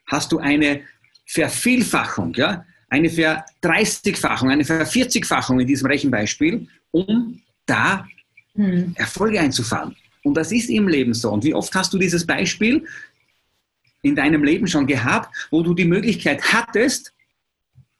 [0.06, 0.82] hast du eine
[1.26, 8.06] Vervielfachung, ja, eine Verdreißigfachung, eine Vervierzigfachung in diesem Rechenbeispiel, um da
[8.56, 8.94] Hm.
[8.96, 9.96] Erfolge einzufahren.
[10.24, 11.32] Und das ist im Leben so.
[11.32, 12.86] Und wie oft hast du dieses Beispiel
[14.02, 17.14] in deinem Leben schon gehabt, wo du die Möglichkeit hattest,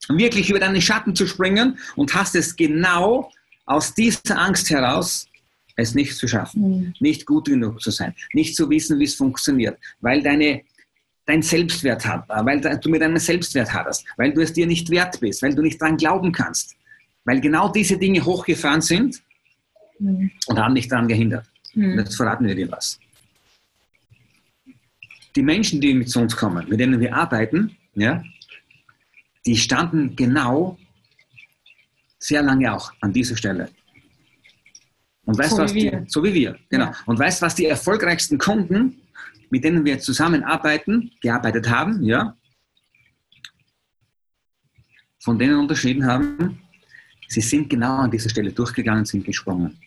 [0.08, 3.30] wirklich über deinen Schatten zu springen und hast es genau
[3.66, 5.26] aus dieser Angst heraus,
[5.76, 6.94] es nicht zu schaffen, mhm.
[7.00, 10.62] nicht gut genug zu sein, nicht zu wissen, wie es funktioniert, weil deine,
[11.24, 15.18] dein Selbstwert hat, weil du mit deinem Selbstwert hattest, weil du es dir nicht wert
[15.20, 16.76] bist, weil du nicht daran glauben kannst,
[17.24, 19.22] weil genau diese Dinge hochgefahren sind
[20.02, 20.30] mhm.
[20.46, 21.46] und haben dich daran gehindert.
[21.74, 21.98] Mhm.
[21.98, 22.98] Jetzt verraten wir dir was.
[25.34, 28.22] Die Menschen, die mit zu uns kommen, mit denen wir arbeiten, ja,
[29.46, 30.78] die standen genau
[32.18, 33.68] sehr lange auch an dieser Stelle.
[35.24, 36.86] Und weißt, so, was wie die, so wie wir, genau.
[36.86, 36.96] Ja.
[37.06, 39.00] Und weißt was die erfolgreichsten Kunden,
[39.50, 42.36] mit denen wir zusammenarbeiten, gearbeitet haben, ja,
[45.20, 46.60] von denen unterschieden haben,
[47.28, 49.78] sie sind genau an dieser Stelle durchgegangen, sind gesprungen.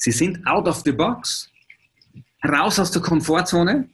[0.00, 1.50] Sie sind out of the box,
[2.42, 3.86] raus aus der Komfortzone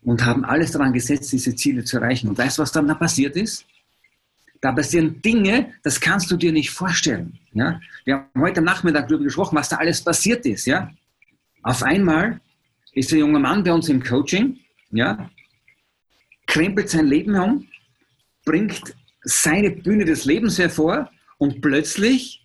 [0.00, 2.30] und haben alles daran gesetzt, diese Ziele zu erreichen.
[2.30, 3.66] Und weißt du, was dann da passiert ist?
[4.62, 7.38] Da passieren Dinge, das kannst du dir nicht vorstellen.
[7.52, 7.80] Ja?
[8.04, 10.64] Wir haben heute Nachmittag darüber gesprochen, was da alles passiert ist.
[10.64, 10.90] Ja?
[11.62, 12.40] Auf einmal
[12.94, 14.58] ist der junge Mann bei uns im Coaching,
[14.90, 15.30] ja?
[16.46, 17.68] krempelt sein Leben um,
[18.46, 22.39] bringt seine Bühne des Lebens hervor und plötzlich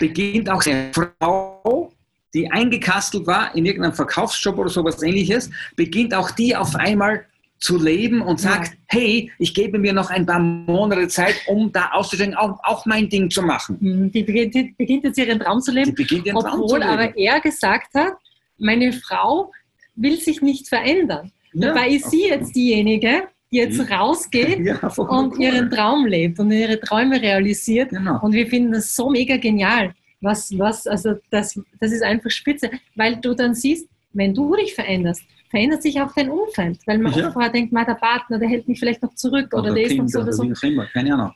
[0.00, 1.92] beginnt auch seine Frau
[2.36, 7.24] die eingekastelt war in irgendeinem Verkaufsjob oder sowas ähnliches, beginnt auch die auf einmal
[7.58, 8.78] zu leben und sagt, ja.
[8.88, 13.08] hey, ich gebe mir noch ein paar Monate Zeit, um da auszusteigen, auch, auch mein
[13.08, 13.78] Ding zu machen.
[13.80, 15.94] Mhm, die beginnt, die beginnt jetzt ihren Traum zu leben,
[16.34, 16.88] obwohl zu leben.
[16.88, 18.12] aber er gesagt hat,
[18.58, 19.50] meine Frau
[19.94, 21.32] will sich nicht verändern.
[21.54, 21.68] Ja.
[21.68, 23.92] Dabei ist sie jetzt diejenige, die jetzt mhm.
[23.92, 25.40] rausgeht ja, und cool.
[25.40, 27.90] ihren Traum lebt und ihre Träume realisiert.
[27.90, 28.20] Genau.
[28.22, 32.70] Und wir finden das so mega genial was, was, also das, das ist einfach spitze,
[32.94, 37.12] weil du dann siehst, wenn du dich veränderst, verändert sich auch dein Umfeld, weil man
[37.14, 37.30] ja.
[37.30, 40.14] vorher denkt, der Partner, der hält mich vielleicht noch zurück oder, oder der kind, ist
[40.14, 40.66] noch so oder so.
[40.66, 41.32] Immer, keine Ahnung.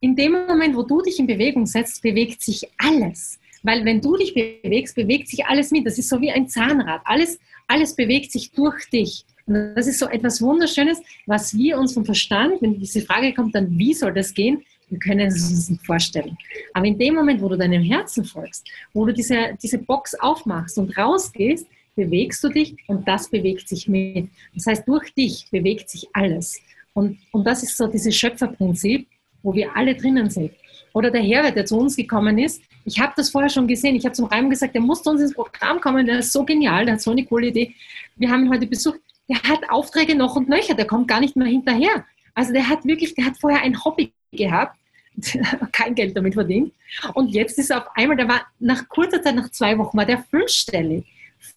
[0.00, 3.38] In dem Moment, wo du dich in Bewegung setzt, bewegt sich alles.
[3.62, 5.86] Weil wenn du dich bewegst, bewegt sich alles mit.
[5.86, 7.00] Das ist so wie ein Zahnrad.
[7.04, 9.24] Alles, alles bewegt sich durch dich.
[9.46, 13.54] Und das ist so etwas Wunderschönes, was wir uns vom Verstand, wenn diese Frage kommt,
[13.54, 16.36] dann wie soll das gehen, wir können es uns nicht vorstellen.
[16.72, 20.78] Aber in dem Moment, wo du deinem Herzen folgst, wo du diese, diese Box aufmachst
[20.78, 21.66] und rausgehst,
[21.96, 24.28] bewegst du dich und das bewegt sich mit.
[24.54, 26.60] Das heißt, durch dich bewegt sich alles.
[26.92, 29.06] Und, und das ist so dieses Schöpferprinzip,
[29.42, 30.52] wo wir alle drinnen sind.
[30.92, 33.96] Oder der Herbert, der zu uns gekommen ist, ich habe das vorher schon gesehen.
[33.96, 36.44] Ich habe zum Reim gesagt, der muss zu uns ins Programm kommen, der ist so
[36.44, 37.74] genial, der hat so eine coole Idee.
[38.16, 39.00] Wir haben ihn heute besucht.
[39.28, 42.04] Der hat Aufträge noch und nöcher, der kommt gar nicht mehr hinterher.
[42.34, 44.76] Also der hat wirklich, der hat vorher ein Hobby gehabt,
[45.72, 46.72] kein Geld damit verdient.
[47.14, 50.06] Und jetzt ist er auf einmal, der war nach kurzer Zeit, nach zwei Wochen, war
[50.06, 51.04] der fünfstellig.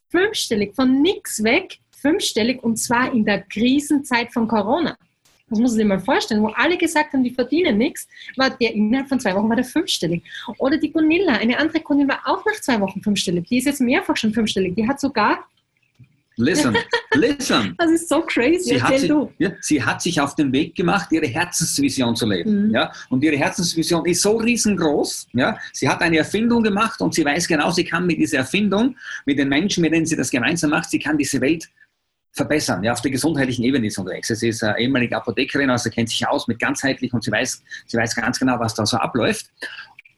[0.10, 4.98] Fünfstellig, von nichts weg, fünfstellig und zwar in der Krisenzeit von Corona.
[5.50, 8.74] Das muss man sich mal vorstellen, wo alle gesagt haben, die verdienen nichts, war der
[8.74, 10.24] innerhalb von zwei Wochen war der fünfstellig.
[10.58, 13.48] Oder die Gunilla, eine andere Kundin war auch nach zwei Wochen fünfstellig.
[13.48, 14.76] Die ist jetzt mehrfach schon fünfstellig.
[14.76, 15.46] Die hat sogar
[16.38, 16.78] Listen,
[17.16, 17.76] listen.
[17.78, 18.76] Das ist so crazy.
[18.76, 22.68] Sie hat, sich, ja, sie hat sich auf den Weg gemacht, ihre Herzensvision zu leben.
[22.68, 22.74] Mhm.
[22.76, 22.92] Ja?
[23.10, 25.30] Und ihre Herzensvision ist so riesengroß.
[25.34, 25.58] Ja?
[25.74, 29.40] Sie hat eine Erfindung gemacht und sie weiß genau, sie kann mit dieser Erfindung, mit
[29.40, 31.68] den Menschen, mit denen sie das gemeinsam macht, sie kann diese Welt
[32.34, 32.84] verbessern.
[32.84, 34.28] Ja, auf der gesundheitlichen Ebene ist unterwegs.
[34.28, 37.98] Sie ist eine ehemalige Apothekerin, also kennt sich aus mit ganzheitlich und sie weiß, sie
[37.98, 39.50] weiß ganz genau, was da so abläuft.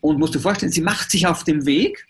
[0.01, 2.05] Und musst du vorstellen, sie macht sich auf den Weg,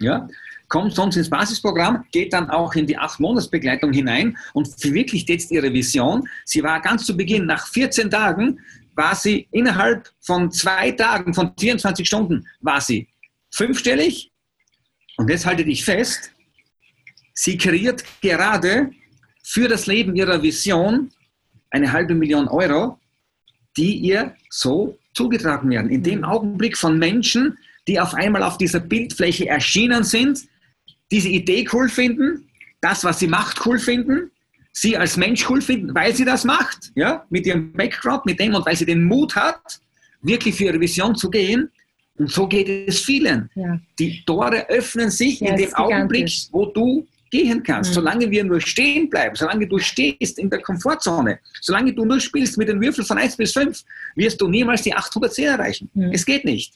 [0.00, 0.26] ja,
[0.74, 5.52] kommt sonst ins Basisprogramm, geht dann auch in die acht Monatsbegleitung hinein und verwirklicht jetzt
[5.52, 6.28] ihre Vision.
[6.44, 8.58] Sie war ganz zu Beginn, nach 14 Tagen,
[8.96, 13.06] war sie innerhalb von zwei Tagen, von 24 Stunden, war sie
[13.52, 14.32] fünfstellig.
[15.16, 16.32] Und jetzt halte dich fest,
[17.34, 18.90] sie kreiert gerade
[19.44, 21.12] für das Leben ihrer Vision
[21.70, 22.98] eine halbe Million Euro,
[23.76, 25.88] die ihr so zugetragen werden.
[25.88, 30.48] In dem Augenblick von Menschen, die auf einmal auf dieser Bildfläche erschienen sind,
[31.10, 32.48] diese Idee cool finden,
[32.80, 34.30] das, was sie macht, cool finden,
[34.72, 38.54] sie als Mensch cool finden, weil sie das macht, ja, mit ihrem Background, mit dem
[38.54, 39.80] und weil sie den Mut hat,
[40.22, 41.70] wirklich für ihre Vision zu gehen.
[42.16, 43.50] Und so geht es vielen.
[43.54, 43.80] Ja.
[43.98, 47.90] Die Tore öffnen sich ja, in dem Augenblick, wo du gehen kannst.
[47.90, 47.94] Mhm.
[47.94, 52.56] Solange wir nur stehen bleiben, solange du stehst in der Komfortzone, solange du nur spielst
[52.56, 53.82] mit den Würfeln von 1 bis 5,
[54.14, 55.90] wirst du niemals die 810 erreichen.
[55.94, 56.12] Mhm.
[56.12, 56.74] Es geht nicht.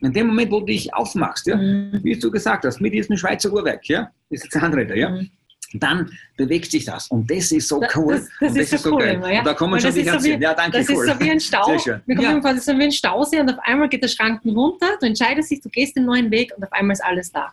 [0.00, 2.00] In dem Moment, wo du dich aufmachst, ja, mhm.
[2.02, 5.30] wie du gesagt hast, mit diesem Schweizer Uhrwerk, ja, ist jetzt Zahnräder, ja, mhm.
[5.74, 7.08] dann bewegt sich das.
[7.08, 8.14] Und das ist so cool.
[8.14, 9.02] Das, das, ist, das so cool.
[9.02, 9.42] Immer, ja.
[9.42, 10.32] Da kommen schon die ganzen.
[10.32, 11.04] So ja, danke, das cool.
[11.06, 11.68] ist so wie ein Stau.
[12.06, 12.40] Wir kommen ja.
[12.40, 15.60] quasi so wie ein Stausee und auf einmal geht der Schranken runter, du entscheidest dich,
[15.60, 17.52] du gehst den neuen Weg und auf einmal ist alles da.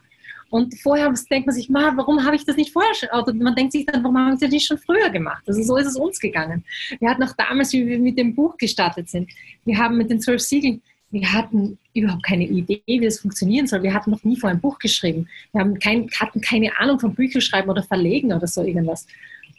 [0.50, 3.10] Und vorher denkt man sich, warum habe ich das nicht vorher schon?
[3.10, 5.44] Oder man denkt sich dann, warum haben sie das nicht schon früher gemacht?
[5.46, 6.64] Also so ist es uns gegangen.
[7.00, 9.30] Wir hatten auch damals, wie wir mit dem Buch gestartet sind,
[9.66, 13.84] wir haben mit den zwölf Siegeln, wir hatten überhaupt keine Idee, wie das funktionieren soll.
[13.84, 15.28] Wir hatten noch nie vor ein Buch geschrieben.
[15.54, 19.08] Wir haben kein, hatten keine Ahnung von Bücherschreiben oder Verlegen oder so irgendwas.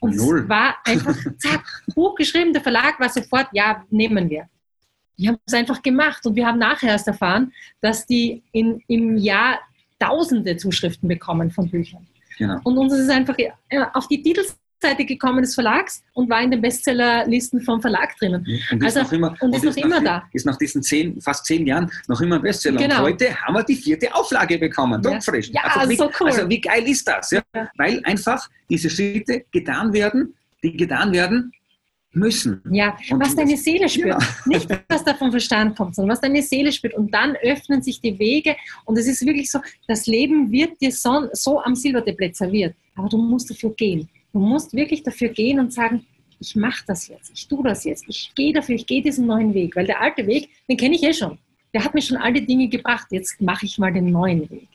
[0.01, 0.41] Und Null.
[0.41, 4.49] es war einfach, zack, Buch geschrieben, der Verlag war sofort, ja, nehmen wir.
[5.17, 9.17] Wir haben es einfach gemacht und wir haben nachher erst erfahren, dass die in, im
[9.17, 9.59] Jahr
[9.99, 12.07] tausende Zuschriften bekommen von Büchern.
[12.39, 12.61] Genau.
[12.63, 13.37] Und uns ist einfach
[13.95, 18.47] auf die Titels Seite gekommen des Verlags und war in den Bestsellerlisten vom Verlag drinnen.
[18.71, 20.25] Und ist also, noch immer, und ist noch immer da.
[20.33, 22.81] Ist nach diesen zehn, fast zehn Jahren noch immer ein Bestseller.
[22.81, 22.99] Genau.
[22.99, 25.51] Und heute haben wir die vierte Auflage bekommen, druckfrisch.
[25.53, 26.29] Ja, also, wie, so cool.
[26.29, 27.31] also wie geil ist das?
[27.31, 27.43] Ja?
[27.55, 27.69] ja?
[27.77, 31.53] Weil einfach diese Schritte getan werden, die getan werden
[32.13, 32.63] müssen.
[32.71, 34.21] Ja, und was deine Seele spürt.
[34.21, 34.29] Ja.
[34.47, 36.95] Nicht, was da vom Verstand kommt, sondern was deine Seele spürt.
[36.95, 38.57] Und dann öffnen sich die Wege.
[38.85, 42.75] Und es ist wirklich so, das Leben wird dir so, so am Silbertablett serviert.
[42.97, 44.09] Aber du musst dafür gehen.
[44.33, 46.07] Du musst wirklich dafür gehen und sagen,
[46.41, 49.55] ich mache das jetzt, ich tue das jetzt, ich gehe dafür, ich gehe diesen neuen
[49.55, 51.39] Weg, weil der alte Weg, den kenne ich eh schon.
[51.75, 54.69] Der hat mir schon all die Dinge gebracht, jetzt mache ich mal den neuen Weg.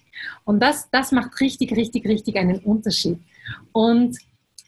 [0.43, 3.17] Und das, das macht richtig, richtig, richtig einen Unterschied.
[3.71, 4.17] Und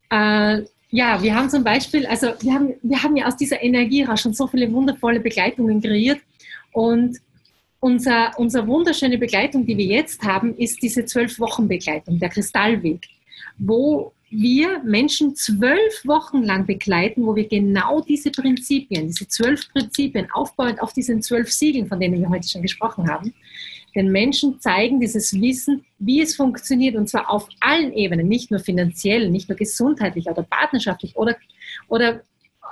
[0.09, 4.07] äh, ja, wir haben zum Beispiel, also wir haben, wir haben ja aus dieser Energie
[4.15, 6.19] schon so viele wundervolle Begleitungen kreiert.
[6.71, 7.17] Und
[7.79, 13.05] unser, unsere wunderschöne Begleitung, die wir jetzt haben, ist diese zwölf Wochen Begleitung, der Kristallweg,
[13.57, 20.27] wo wir Menschen zwölf Wochen lang begleiten, wo wir genau diese Prinzipien, diese zwölf Prinzipien
[20.31, 23.33] aufbauend auf diesen zwölf Siegeln, von denen wir heute schon gesprochen haben,
[23.95, 28.59] den Menschen zeigen, dieses Wissen, wie es funktioniert und zwar auf allen Ebenen, nicht nur
[28.59, 31.37] finanziell, nicht nur gesundheitlich oder partnerschaftlich oder,
[31.87, 32.21] oder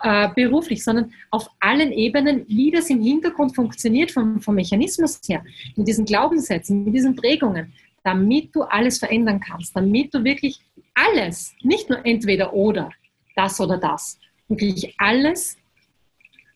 [0.01, 5.45] äh, beruflich, sondern auf allen Ebenen, wie das im Hintergrund funktioniert vom, vom Mechanismus her,
[5.75, 7.71] mit diesen Glaubenssätzen, mit diesen Prägungen,
[8.03, 10.59] damit du alles verändern kannst, damit du wirklich
[10.93, 12.91] alles, nicht nur entweder oder,
[13.35, 15.57] das oder das, wirklich alles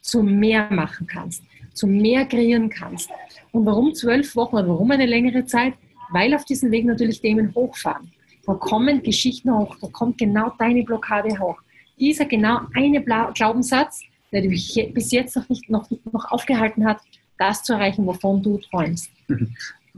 [0.01, 3.09] zu mehr machen kannst, zu mehr kreieren kannst.
[3.51, 5.73] Und warum zwölf Wochen oder warum eine längere Zeit?
[6.11, 8.11] Weil auf diesem Weg natürlich Themen hochfahren.
[8.45, 11.57] Da kommen Geschichten hoch, da kommt genau deine Blockade hoch.
[11.99, 17.01] Dieser genau eine Glaubenssatz, der dich bis jetzt noch nicht noch, noch aufgehalten hat,
[17.37, 19.11] das zu erreichen, wovon du träumst.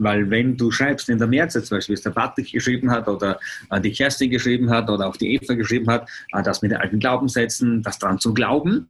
[0.00, 3.06] Weil wenn du schreibst in der Mehrzahl, zum Beispiel, wie es der Patrick geschrieben hat
[3.06, 3.38] oder
[3.70, 6.78] äh, die Kerstin geschrieben hat oder auch die Eva geschrieben hat, äh, das mit den
[6.78, 8.88] alten Glaubenssätzen, das dran zu glauben.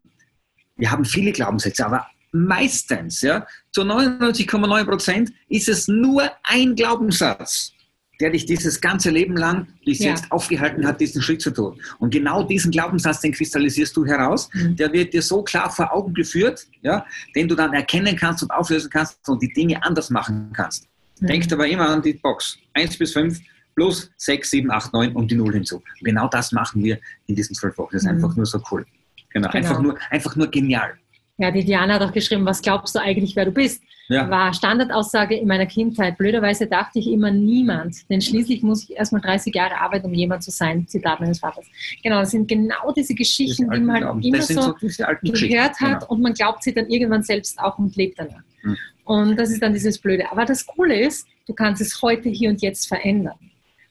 [0.76, 7.72] Wir haben viele Glaubenssätze, aber meistens, ja, zu 99,9 Prozent ist es nur ein Glaubenssatz,
[8.20, 10.10] der dich dieses ganze Leben lang bis ja.
[10.10, 11.80] jetzt aufgehalten hat, diesen Schritt zu tun.
[11.98, 14.76] Und genau diesen Glaubenssatz, den kristallisierst du heraus, mhm.
[14.76, 17.04] der wird dir so klar vor Augen geführt, ja,
[17.34, 20.89] den du dann erkennen kannst und auflösen kannst und die Dinge anders machen kannst.
[21.20, 21.26] Mhm.
[21.26, 22.58] Denkt aber immer an die Box.
[22.74, 23.40] 1 bis 5
[23.74, 25.76] plus 6, 7, 8, 9 und die 0 hinzu.
[25.76, 27.90] Und genau das machen wir in diesen 12 Wochen.
[27.92, 28.16] Das ist mhm.
[28.16, 28.84] einfach nur so cool.
[29.32, 29.56] Genau, genau.
[29.56, 30.94] Einfach, nur, einfach nur genial.
[31.38, 33.82] Ja, die Diana hat auch geschrieben, was glaubst du eigentlich, wer du bist?
[34.08, 34.28] Ja.
[34.28, 36.18] War Standardaussage in meiner Kindheit.
[36.18, 40.42] Blöderweise dachte ich immer niemand, denn schließlich muss ich erstmal 30 Jahre arbeiten, um jemand
[40.42, 40.86] zu sein.
[40.88, 41.64] Zitat meines Vaters.
[42.02, 46.06] Genau, das sind genau diese Geschichten, die man halt immer so, so gehört hat genau.
[46.08, 48.42] und man glaubt sie dann irgendwann selbst auch und lebt danach.
[48.62, 48.76] Hm.
[49.04, 50.30] Und das ist dann dieses Blöde.
[50.30, 53.38] Aber das Coole ist, du kannst es heute, hier und jetzt verändern.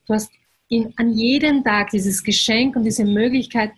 [0.07, 0.31] Du hast
[0.69, 3.71] in, an jedem Tag dieses Geschenk und diese Möglichkeit,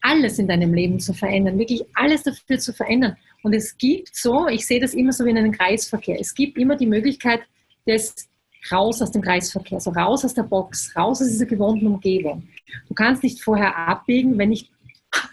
[0.00, 3.16] alles in deinem Leben zu verändern, wirklich alles dafür zu verändern.
[3.42, 6.58] Und es gibt so, ich sehe das immer so wie in einem Kreisverkehr, es gibt
[6.58, 7.40] immer die Möglichkeit
[7.86, 8.28] des
[8.70, 12.48] raus aus dem Kreisverkehr, so raus aus der Box, raus aus dieser gewohnten Umgebung.
[12.88, 14.70] Du kannst nicht vorher abbiegen, wenn nicht,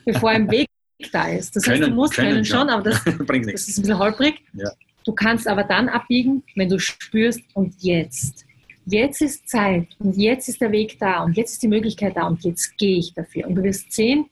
[0.06, 0.68] bevor ein Weg
[1.12, 1.56] da ist.
[1.56, 2.76] Das können, heißt, du musst können, können schon, ja.
[2.76, 4.42] aber das, das, ist ein bisschen holprig.
[4.54, 4.72] Ja.
[5.06, 8.46] Du kannst aber dann abbiegen, wenn du spürst, und jetzt.
[8.88, 12.28] Jetzt ist Zeit und jetzt ist der Weg da und jetzt ist die Möglichkeit da
[12.28, 13.48] und jetzt gehe ich dafür.
[13.48, 14.26] Und du wirst sehen,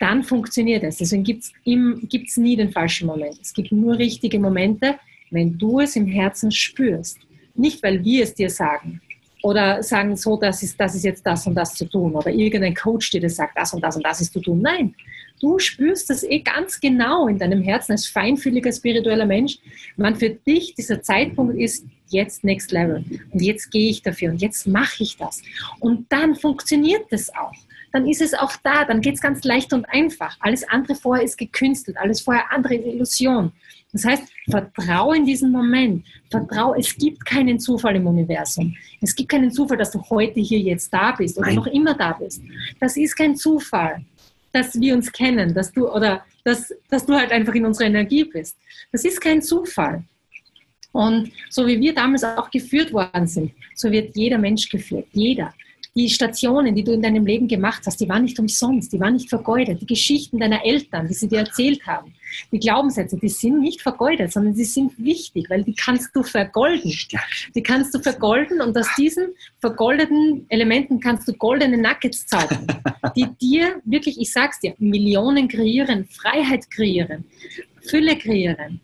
[0.00, 0.96] dann funktioniert es.
[0.96, 3.38] Deswegen gibt es nie den falschen Moment.
[3.40, 4.98] Es gibt nur richtige Momente,
[5.30, 7.18] wenn du es im Herzen spürst.
[7.54, 9.00] Nicht, weil wir es dir sagen
[9.42, 12.74] oder sagen, so, das ist, das ist jetzt das und das zu tun oder irgendein
[12.74, 14.62] Coach dir das sagt, das und das und das ist zu tun.
[14.62, 14.94] Nein,
[15.42, 19.58] du spürst das eh ganz genau in deinem Herzen als feinfühliger spiritueller Mensch,
[19.96, 23.04] wann für dich dieser Zeitpunkt ist, jetzt Next Level.
[23.30, 25.42] Und jetzt gehe ich dafür und jetzt mache ich das.
[25.80, 27.52] Und dann funktioniert das auch.
[27.92, 30.36] Dann ist es auch da, dann geht es ganz leicht und einfach.
[30.40, 33.52] Alles andere vorher ist gekünstelt, alles vorher andere ist Illusion.
[33.92, 36.06] Das heißt, vertraue in diesen Moment.
[36.30, 38.74] Vertraue, es gibt keinen Zufall im Universum.
[39.02, 41.56] Es gibt keinen Zufall, dass du heute hier jetzt da bist oder Nein.
[41.56, 42.40] noch immer da bist.
[42.80, 44.02] Das ist kein Zufall
[44.52, 48.24] dass wir uns kennen, dass du oder dass, dass du halt einfach in unserer Energie
[48.24, 48.56] bist.
[48.90, 50.04] Das ist kein Zufall.
[50.92, 55.06] Und so wie wir damals auch geführt worden sind, so wird jeder Mensch geführt.
[55.12, 55.54] Jeder.
[55.94, 59.14] Die Stationen, die du in deinem Leben gemacht hast, die waren nicht umsonst, die waren
[59.14, 59.80] nicht vergeudet.
[59.80, 62.14] Die Geschichten deiner Eltern, die sie dir erzählt haben,
[62.50, 66.92] die Glaubenssätze, die sind nicht vergeudet, sondern sie sind wichtig, weil die kannst du vergolden.
[67.54, 69.28] Die kannst du vergolden und aus diesen
[69.60, 72.66] vergoldeten Elementen kannst du goldene Nuggets zaubern,
[73.16, 77.24] die dir wirklich, ich sag's dir, Millionen kreieren, Freiheit kreieren,
[77.80, 78.80] Fülle kreieren.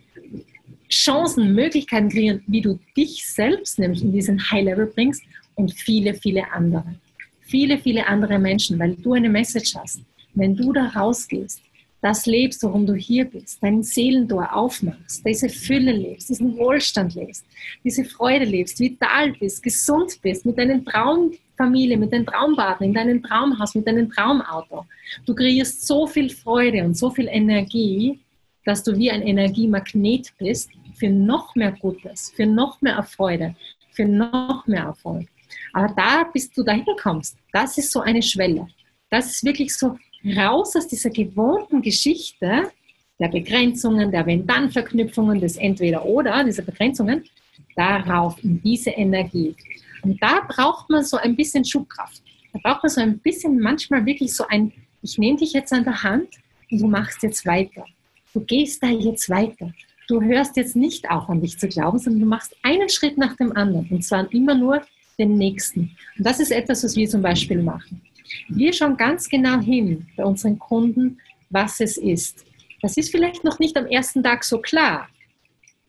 [0.90, 5.22] Chancen, Möglichkeiten kreieren, wie du dich selbst nämlich in diesen High Level bringst
[5.54, 6.94] und viele, viele andere.
[7.42, 10.00] Viele, viele andere Menschen, weil du eine Message hast.
[10.34, 11.62] Wenn du da rausgehst,
[12.00, 17.44] das lebst, worum du hier bist, dein Seelentor aufmachst, diese Fülle lebst, diesen Wohlstand lebst,
[17.82, 23.22] diese Freude lebst, vital bist, gesund bist, mit deinen Traumfamilie, mit deinem Traumpartner, in deinem
[23.22, 24.86] Traumhaus, mit deinem Traumauto.
[25.26, 28.20] Du kreierst so viel Freude und so viel Energie,
[28.64, 33.56] dass du wie ein Energiemagnet bist für noch mehr Gutes, für noch mehr Freude,
[33.90, 35.26] für noch mehr Erfolg.
[35.72, 38.68] Aber da, bis du dahin kommst, das ist so eine Schwelle.
[39.10, 42.70] Das ist wirklich so raus aus dieser gewohnten Geschichte
[43.18, 47.24] der Begrenzungen, der Wenn-Dann-Verknüpfungen, des Entweder-Oder, dieser Begrenzungen,
[47.74, 49.54] darauf in diese Energie.
[50.02, 52.22] Und da braucht man so ein bisschen Schubkraft.
[52.52, 55.84] Da braucht man so ein bisschen manchmal wirklich so ein, ich nehme dich jetzt an
[55.84, 56.28] der Hand
[56.70, 57.84] und du machst jetzt weiter.
[58.32, 59.72] Du gehst da jetzt weiter.
[60.06, 63.36] Du hörst jetzt nicht auf an dich zu glauben, sondern du machst einen Schritt nach
[63.36, 64.80] dem anderen und zwar immer nur
[65.18, 65.96] den nächsten.
[66.16, 68.00] Und das ist etwas, was wir zum Beispiel machen.
[68.48, 71.18] Wir schauen ganz genau hin bei unseren Kunden,
[71.50, 72.44] was es ist.
[72.82, 75.08] Das ist vielleicht noch nicht am ersten Tag so klar,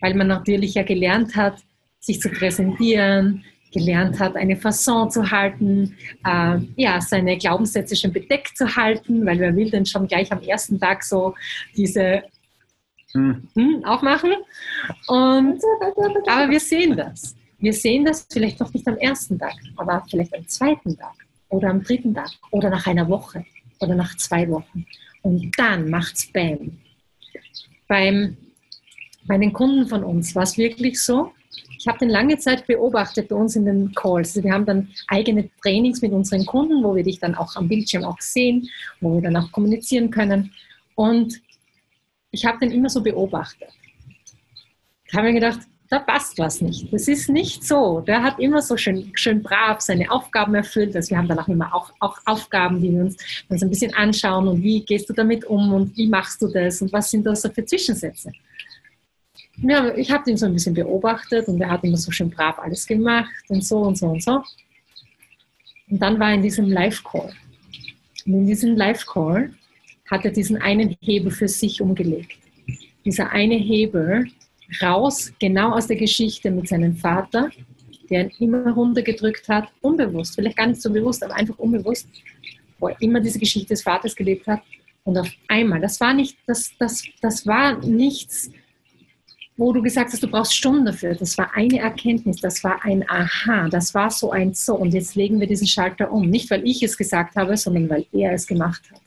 [0.02, 1.58] weil man natürlich ja gelernt hat,
[2.00, 8.58] sich zu präsentieren, gelernt hat, eine Fasson zu halten, äh, ja, seine Glaubenssätze schon bedeckt
[8.58, 11.36] zu halten, weil wer will denn schon gleich am ersten Tag so
[11.76, 12.24] diese
[13.12, 13.48] hm.
[13.56, 14.34] Hm, aufmachen.
[15.08, 15.62] Und,
[16.28, 17.36] aber wir sehen das.
[17.60, 21.14] Wir sehen das vielleicht noch nicht am ersten Tag, aber vielleicht am zweiten Tag
[21.50, 23.46] oder am dritten Tag oder nach einer Woche
[23.80, 24.86] oder nach zwei Wochen.
[25.22, 26.78] Und dann macht's Bam.
[27.88, 28.38] Beim,
[29.26, 31.32] bei den Kunden von uns war es wirklich so,
[31.78, 34.30] ich habe den lange Zeit beobachtet bei uns in den Calls.
[34.36, 37.70] Also wir haben dann eigene Trainings mit unseren Kunden, wo wir dich dann auch am
[37.70, 38.70] Bildschirm auch sehen,
[39.00, 40.52] wo wir dann auch kommunizieren können.
[40.96, 41.42] Und
[42.32, 43.70] ich habe den immer so beobachtet.
[45.06, 45.60] Ich habe mir gedacht,
[45.90, 46.94] da passt was nicht.
[46.94, 48.02] Das ist nicht so.
[48.02, 50.96] Der hat immer so schön, schön brav seine Aufgaben erfüllt.
[50.96, 53.18] Also wir haben dann auch immer auch, auch Aufgaben, die wir uns,
[53.50, 56.82] uns ein bisschen anschauen und wie gehst du damit um und wie machst du das
[56.82, 58.32] und was sind das für Zwischensätze
[59.62, 62.60] ja, ich habe ihn so ein bisschen beobachtet und er hat immer so schön brav
[62.60, 64.44] alles gemacht und so und so und so.
[65.90, 67.34] Und dann war er in diesem Live-Call.
[68.26, 69.54] Und in diesem Live-Call
[70.10, 72.38] hat er diesen einen Hebel für sich umgelegt.
[73.06, 74.28] Dieser eine Hebel
[74.82, 77.50] raus, genau aus der Geschichte mit seinem Vater,
[78.10, 82.08] der ihn immer runtergedrückt hat, unbewusst, vielleicht gar nicht so bewusst, aber einfach unbewusst,
[82.80, 84.62] wo er immer diese Geschichte des Vaters gelebt hat.
[85.04, 88.52] Und auf einmal, das war nicht, das, das, das war nichts,
[89.58, 91.16] wo du gesagt hast, du brauchst Stunden dafür.
[91.16, 94.76] Das war eine Erkenntnis, das war ein Aha, das war so ein So.
[94.76, 96.30] Und jetzt legen wir diesen Schalter um.
[96.30, 99.02] Nicht, weil ich es gesagt habe, sondern weil er es gemacht hat.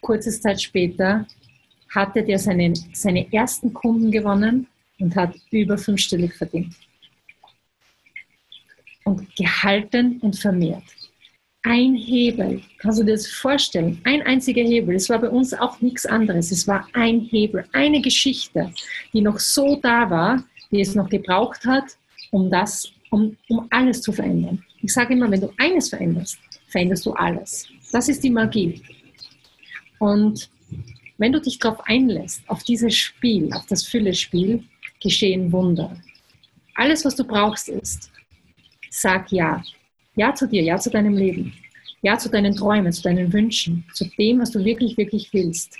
[0.00, 1.26] Kurze Zeit später
[1.94, 4.66] hatte der seine, seine ersten Kunden gewonnen
[4.98, 6.74] und hat über fünfstellig verdient.
[9.04, 10.82] Und gehalten und vermehrt
[11.66, 12.62] ein Hebel.
[12.78, 14.00] Kannst du dir das vorstellen?
[14.04, 14.94] Ein einziger Hebel.
[14.94, 16.52] Es war bei uns auch nichts anderes.
[16.52, 18.72] Es war ein Hebel, eine Geschichte,
[19.12, 21.84] die noch so da war, die es noch gebraucht hat,
[22.30, 24.64] um das, um, um alles zu verändern.
[24.80, 27.68] Ich sage immer, wenn du eines veränderst, veränderst du alles.
[27.90, 28.80] Das ist die Magie.
[29.98, 30.48] Und
[31.18, 34.64] wenn du dich darauf einlässt, auf dieses Spiel, auf das Fülle-Spiel,
[35.02, 35.96] geschehen Wunder.
[36.74, 38.10] Alles, was du brauchst, ist,
[38.90, 39.62] sag ja.
[40.14, 41.52] Ja zu dir, ja zu deinem Leben.
[42.02, 45.76] Ja zu deinen Träumen, zu deinen Wünschen, zu dem, was du wirklich, wirklich willst.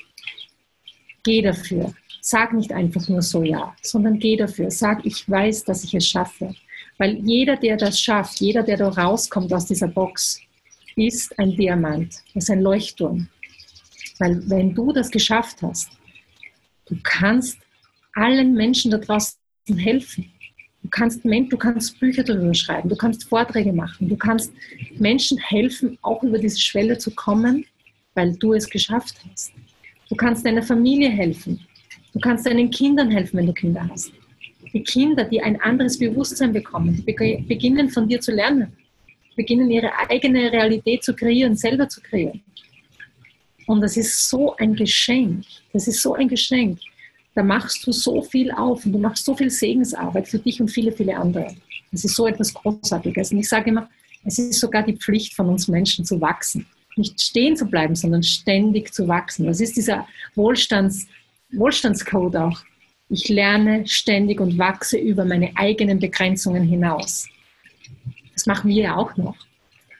[1.25, 1.95] Geh dafür.
[2.21, 4.71] Sag nicht einfach nur so ja, sondern geh dafür.
[4.71, 6.55] Sag, ich weiß, dass ich es schaffe.
[6.99, 10.41] Weil jeder, der das schafft, jeder, der da rauskommt aus dieser Box,
[10.97, 13.29] ist ein Diamant, ist ein Leuchtturm.
[14.19, 15.91] Weil wenn du das geschafft hast,
[16.87, 17.59] du kannst
[18.15, 19.37] allen Menschen da draußen
[19.77, 20.33] helfen.
[20.83, 24.53] Du kannst, du kannst Bücher darüber schreiben, du kannst Vorträge machen, du kannst
[24.99, 27.65] Menschen helfen, auch über diese Schwelle zu kommen,
[28.15, 29.53] weil du es geschafft hast.
[30.09, 31.61] Du kannst deiner Familie helfen.
[32.13, 34.13] Du kannst deinen Kindern helfen, wenn du Kinder hast.
[34.73, 38.73] Die Kinder, die ein anderes Bewusstsein bekommen, beginnen von dir zu lernen,
[39.35, 42.43] beginnen ihre eigene Realität zu kreieren, selber zu kreieren.
[43.67, 45.45] Und das ist so ein Geschenk.
[45.73, 46.79] Das ist so ein Geschenk
[47.37, 50.69] da machst du so viel auf und du machst so viel Segensarbeit für dich und
[50.69, 51.55] viele, viele andere.
[51.93, 53.31] Das ist so etwas Großartiges.
[53.31, 53.89] Und ich sage immer,
[54.25, 56.67] Es ist sogar die Pflicht von uns Menschen zu wachsen.
[56.97, 59.47] Nicht stehen zu bleiben, sondern ständig zu wachsen.
[59.47, 61.07] Das ist dieser Wohlstands,
[61.53, 62.59] Wohlstandscode auch.
[63.09, 67.29] Ich lerne ständig und wachse über meine eigenen Begrenzungen hinaus.
[68.33, 69.37] Das machen wir ja auch noch.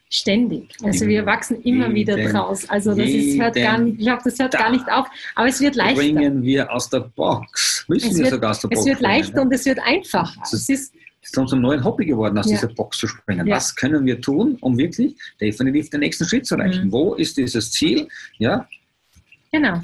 [0.09, 0.73] Ständig.
[0.85, 2.69] Also wir wachsen immer wieder draus.
[2.71, 5.09] Also das ist, hört gar nicht, ich glaube, das hört gar nicht auf.
[5.35, 5.97] Aber es wird leichter.
[5.97, 7.85] Bringen wir aus der Box.
[7.89, 8.81] Müssen es wir wird, sogar aus der Box.
[8.81, 9.47] Es wird leichter bringen.
[9.49, 10.33] und es wird einfacher.
[10.41, 12.53] Das ist, es ist, ist uns ein neues Hobby geworden, aus Ja.
[12.53, 13.49] dieser Box zu springen.
[13.49, 13.57] Ja.
[13.57, 16.87] Was können wir tun, um wirklich definitiv den nächsten Schritt zu erreichen?
[16.87, 16.93] Mhm.
[16.93, 18.07] Wo ist dieses Ziel?
[18.39, 18.69] Ja,
[19.51, 19.81] genau.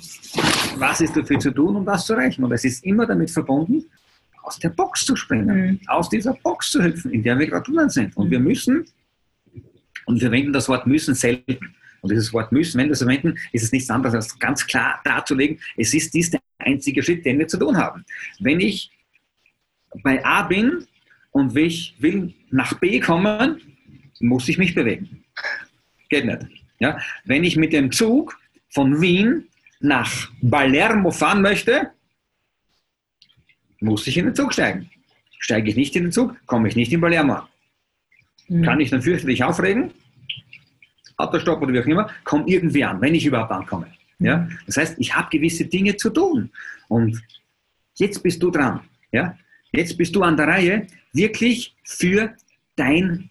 [0.76, 2.44] was ist dafür zu tun, um das zu erreichen?
[2.44, 3.84] Und es ist immer damit verbunden,
[4.44, 5.80] aus der Box zu springen, Mhm.
[5.88, 8.16] aus dieser Box zu hüpfen, in der wir gerade drinnen sind.
[8.16, 8.30] Und Mhm.
[8.30, 8.84] wir müssen,
[10.06, 11.74] und wir verwenden das Wort müssen selten.
[12.00, 15.00] Und dieses Wort müssen, wenn wir es verwenden, ist es nichts anderes als ganz klar
[15.04, 18.04] darzulegen, es ist dies der einzige Schritt, den wir zu tun haben.
[18.40, 18.90] Wenn ich
[20.02, 20.84] bei A bin
[21.30, 23.60] und ich will nach B kommen,
[24.20, 25.24] muss ich mich bewegen.
[26.08, 26.46] Geht nicht.
[26.80, 26.98] Ja?
[27.24, 28.38] Wenn ich mit dem Zug
[28.70, 29.48] von Wien
[29.80, 31.90] nach Palermo fahren möchte,
[33.80, 34.90] muss ich in den Zug steigen.
[35.38, 37.48] Steige ich nicht in den Zug, komme ich nicht in Palermo an.
[38.48, 38.62] Mhm.
[38.62, 39.92] Kann ich dann fürchterlich aufregen,
[41.16, 43.86] Autostopp oder wie auch immer, komme irgendwie an, wenn ich überhaupt ankomme.
[44.18, 44.48] Ja?
[44.66, 46.50] Das heißt, ich habe gewisse Dinge zu tun.
[46.88, 47.22] Und
[47.96, 48.80] jetzt bist du dran.
[49.12, 49.36] Ja?
[49.72, 52.34] Jetzt bist du an der Reihe, wirklich für
[52.76, 53.30] dein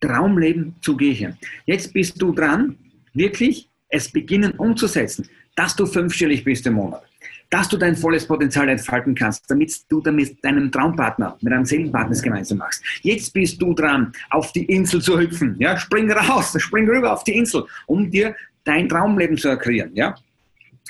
[0.00, 1.36] Traumleben zu gehen.
[1.66, 2.76] Jetzt bist du dran,
[3.14, 7.07] wirklich es beginnen umzusetzen, dass du fünfstellig bist im Monat,
[7.50, 11.64] dass du dein volles Potenzial entfalten kannst, damit du dann mit deinem Traumpartner, mit deinem
[11.64, 12.82] Seelenpartner es gemeinsam machst.
[13.02, 15.56] Jetzt bist du dran, auf die Insel zu hüpfen.
[15.58, 15.76] Ja?
[15.76, 18.34] Spring raus, spring rüber auf die Insel, um dir
[18.64, 19.94] dein Traumleben zu kreieren.
[19.94, 20.14] Ja?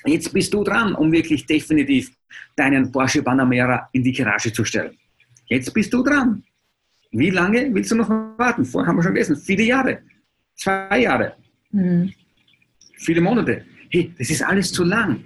[0.04, 2.10] Jetzt bist du dran, um wirklich definitiv
[2.56, 4.96] deinen Porsche Panamera in die Garage zu stellen.
[5.46, 6.42] Jetzt bist du dran.
[7.10, 8.64] Wie lange willst du noch warten?
[8.64, 10.00] Vorher haben wir schon gelesen, viele Jahre,
[10.56, 11.34] zwei Jahre,
[11.70, 12.12] Mhm.
[12.96, 13.64] viele Monate.
[13.90, 15.20] Hey, das ist alles zu lang.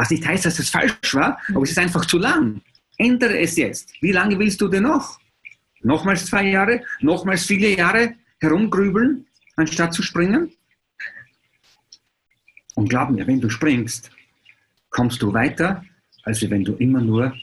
[0.00, 2.62] Was nicht heißt, dass es falsch war, aber es ist einfach zu lang.
[2.96, 3.92] Ändere es jetzt.
[4.00, 5.20] Wie lange willst du denn noch?
[5.82, 9.26] Nochmals zwei Jahre, nochmals viele Jahre herumgrübeln,
[9.56, 10.52] anstatt zu springen?
[12.76, 14.10] Und glaub mir, wenn du springst,
[14.88, 15.84] kommst du weiter,
[16.22, 17.34] als wenn du immer nur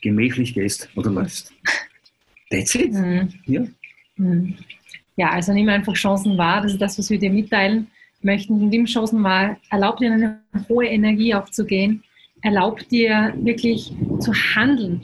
[0.00, 1.52] gemächlich gehst oder läufst.
[2.48, 2.92] That's it.
[2.92, 3.28] Mhm.
[3.46, 3.62] Ja.
[4.14, 4.56] Mhm.
[5.16, 6.60] Ja, also nimm einfach Chancen wahr.
[6.60, 7.88] Das ist das, was wir dir mitteilen
[8.22, 8.68] möchten.
[8.68, 9.58] Nimm Chancen wahr.
[9.70, 12.02] Erlaub dir eine hohe Energie auch zu gehen.
[12.42, 15.02] Erlaub dir wirklich zu handeln,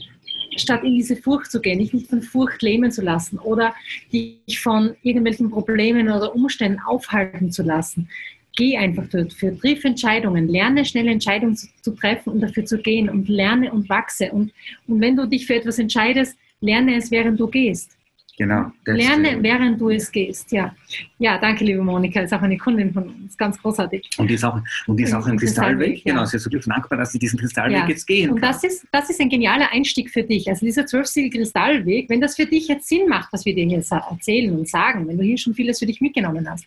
[0.56, 3.74] statt in diese Furcht zu gehen, dich nicht von Furcht lähmen zu lassen oder
[4.12, 8.08] dich von irgendwelchen Problemen oder Umständen aufhalten zu lassen.
[8.56, 13.08] Geh einfach dafür, triff Entscheidungen, lerne schnelle Entscheidungen zu, zu treffen und dafür zu gehen
[13.10, 14.30] und lerne und wachse.
[14.30, 14.52] Und,
[14.86, 17.96] und wenn du dich für etwas entscheidest, lerne es, während du gehst.
[18.37, 18.72] Genau.
[18.85, 20.51] Lerne, während du es gehst.
[20.51, 20.74] Ja.
[21.18, 22.20] ja, danke, liebe Monika.
[22.20, 23.37] Ist auch eine Kundin von uns.
[23.37, 24.11] Ganz großartig.
[24.18, 26.05] Und die ist auch, und die ist auch im Kristallweg, Kristallweg.
[26.07, 26.12] ja.
[26.14, 27.89] Genau, sie ist wirklich dankbar, dass sie diesen Kristallweg Ja.
[27.89, 28.51] jetzt gehen Und kann.
[28.53, 30.49] das ist, das ist ein genialer Einstieg für dich.
[30.49, 33.85] Also dieser zwölfsiegel Kristallweg, wenn das für dich jetzt Sinn macht, was wir dir hier
[34.11, 36.66] erzählen und sagen, wenn du hier schon vieles für dich mitgenommen hast,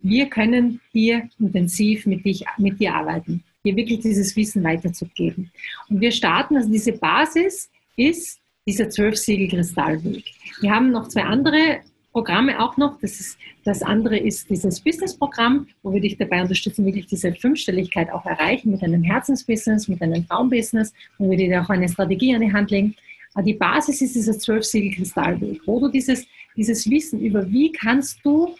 [0.00, 5.50] wir können hier intensiv mit, dich, mit dir arbeiten, dir wirklich dieses Wissen weiterzugeben.
[5.88, 10.24] Und wir starten, also diese Basis ist dieser zwölfsiegel-Kristallweg.
[10.60, 11.80] Wir haben noch zwei andere
[12.12, 12.98] Programme auch noch.
[13.00, 18.10] Das, ist, das andere ist dieses Business-Programm, wo wir dich dabei unterstützen, wirklich diese Fünfstelligkeit
[18.10, 22.40] auch erreichen mit einem Herzensbusiness, mit einem Traumbusiness, wo wir dir auch eine Strategie an
[22.40, 22.94] die Hand legen.
[23.34, 28.54] Aber die Basis ist dieser zwölfsiegel-Kristallweg, wo du dieses, dieses Wissen über, wie kannst du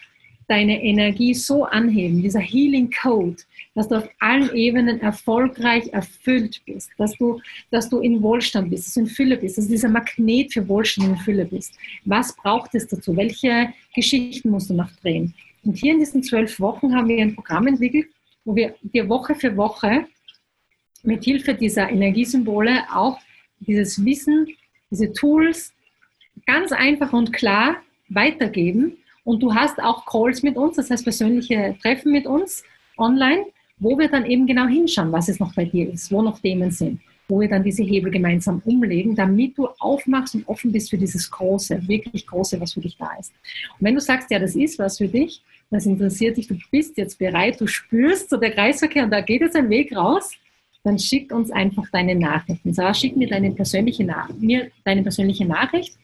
[0.47, 3.37] deine Energie so anheben, dieser Healing Code,
[3.73, 7.41] dass du auf allen Ebenen erfolgreich erfüllt bist, dass du,
[7.71, 10.67] dass du in Wohlstand bist, dass du in Fülle bist, dass du dieser Magnet für
[10.67, 11.73] Wohlstand und Fülle bist.
[12.05, 13.15] Was braucht es dazu?
[13.15, 15.33] Welche Geschichten musst du noch drehen?
[15.63, 18.07] Und hier in diesen zwölf Wochen haben wir ein Programm entwickelt,
[18.43, 20.05] wo wir dir Woche für Woche
[21.03, 23.19] mit Hilfe dieser Energiesymbole auch
[23.59, 24.47] dieses Wissen,
[24.91, 25.73] diese Tools
[26.45, 27.77] ganz einfach und klar
[28.09, 28.97] weitergeben.
[29.25, 32.63] Und du hast auch Calls mit uns, das heißt persönliche Treffen mit uns
[32.97, 33.45] online,
[33.77, 36.71] wo wir dann eben genau hinschauen, was es noch bei dir ist, wo noch Themen
[36.71, 40.97] sind, wo wir dann diese Hebel gemeinsam umlegen, damit du aufmachst und offen bist für
[40.97, 43.33] dieses Große, wirklich Große, was für dich da ist.
[43.79, 46.95] Und wenn du sagst, ja, das ist was für dich, das interessiert dich, du bist
[46.95, 50.31] jetzt bereit, du spürst so der Kreisverkehr und da geht jetzt ein Weg raus,
[50.83, 52.71] dann schick uns einfach deine Nachrichten.
[52.73, 55.97] So, schick mir deine persönliche, Nach mir deine persönliche Nachricht.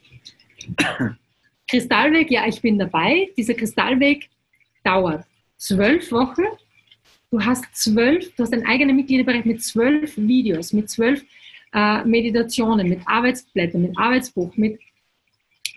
[1.72, 3.30] Kristallweg, ja, ich bin dabei.
[3.38, 4.30] Dieser Kristallweg
[4.84, 5.24] dauert
[5.56, 6.44] zwölf Wochen.
[7.32, 11.24] Du hast zwölf, du hast einen eigenen Mitgliederbereich mit zwölf Videos, mit zwölf
[11.74, 14.80] äh, Meditationen, mit Arbeitsblättern, mit Arbeitsbuch, mit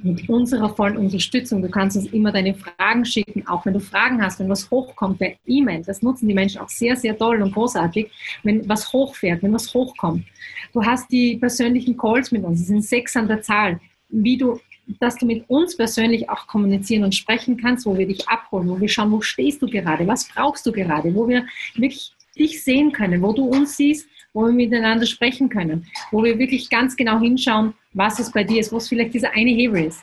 [0.02, 1.62] mit unserer vollen Unterstützung.
[1.62, 5.20] Du kannst uns immer deine Fragen schicken, auch wenn du Fragen hast, wenn was hochkommt
[5.20, 5.84] per E-Mail.
[5.86, 8.10] Das nutzen die Menschen auch sehr, sehr toll und großartig,
[8.42, 10.24] wenn was hochfährt, wenn was hochkommt.
[10.72, 13.78] Du hast die persönlichen Calls mit uns, es sind sechs an der Zahl,
[14.08, 18.28] wie du, dass du mit uns persönlich auch kommunizieren und sprechen kannst, wo wir dich
[18.28, 22.12] abholen, wo wir schauen, wo stehst du gerade, was brauchst du gerade, wo wir wirklich
[22.36, 26.68] dich sehen können, wo du uns siehst, wo wir miteinander sprechen können, wo wir wirklich
[26.68, 30.02] ganz genau hinschauen, was es bei dir ist, was vielleicht dieser eine Hebel ist.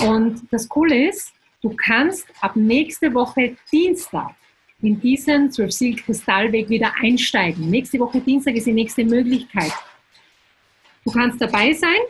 [0.00, 4.34] Und das Coole ist, du kannst ab nächste Woche Dienstag
[4.80, 7.68] in diesen 12 Seal Kristallweg wieder einsteigen.
[7.68, 9.72] Nächste Woche Dienstag ist die nächste Möglichkeit.
[11.04, 12.00] Du kannst dabei sein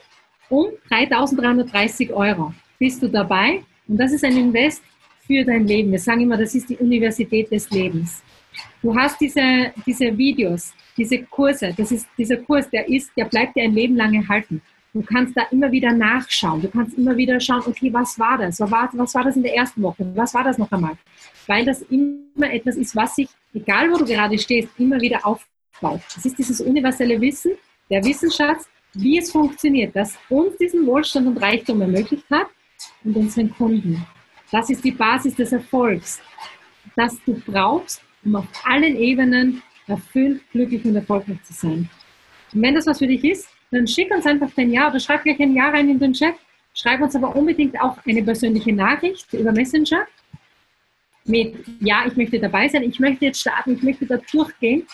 [0.50, 2.52] um 3.330 Euro.
[2.78, 3.62] Bist du dabei?
[3.88, 4.82] Und das ist ein Invest
[5.26, 5.90] für dein Leben.
[5.90, 8.22] Wir sagen immer, das ist die Universität des Lebens.
[8.82, 13.56] Du hast diese, diese Videos, diese Kurse, das ist dieser Kurs, der ist, der bleibt
[13.56, 14.60] dir ein Leben lang erhalten.
[14.92, 16.62] Du kannst da immer wieder nachschauen.
[16.62, 18.58] Du kannst immer wieder schauen, okay, was war das?
[18.58, 20.04] Was war, das in der ersten Woche?
[20.16, 20.96] Was war das noch einmal?
[21.46, 26.00] Weil das immer etwas ist, was sich, egal wo du gerade stehst, immer wieder aufbaut.
[26.12, 27.52] Das ist dieses universelle Wissen,
[27.88, 32.48] der Wissensschatz, wie es funktioniert, das uns diesen Wohlstand und Reichtum ermöglicht hat
[33.04, 34.04] und unseren Kunden.
[34.50, 36.20] Das ist die Basis des Erfolgs,
[36.96, 41.88] das du brauchst, um auf allen Ebenen erfüllt, glücklich und erfolgreich zu sein.
[42.52, 45.22] Und wenn das was für dich ist, dann schick uns einfach dein Ja oder schreib
[45.22, 46.34] gleich ein Ja rein in den Chat.
[46.74, 50.06] Schreib uns aber unbedingt auch eine persönliche Nachricht über Messenger
[51.24, 54.86] mit Ja, ich möchte dabei sein, ich möchte jetzt starten, ich möchte da durchgehen.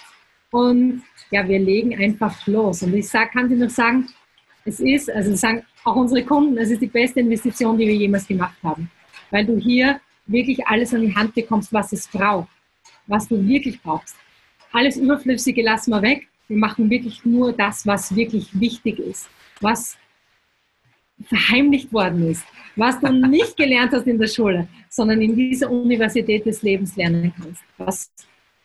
[0.57, 2.83] Und ja, wir legen einfach los.
[2.83, 4.09] Und ich sag, kann dir noch sagen,
[4.65, 8.27] es ist, also sagen auch unsere Kunden, es ist die beste Investition, die wir jemals
[8.27, 8.91] gemacht haben.
[9.31, 12.49] Weil du hier wirklich alles an die Hand bekommst, was es braucht,
[13.07, 14.17] was du wirklich brauchst.
[14.73, 19.29] Alles Überflüssige lassen wir weg wir machen wirklich nur das, was wirklich wichtig ist,
[19.61, 19.97] was
[21.25, 22.45] verheimlicht worden ist,
[22.77, 27.33] was du nicht gelernt hast in der Schule, sondern in dieser Universität des Lebens lernen
[27.37, 28.11] kannst, was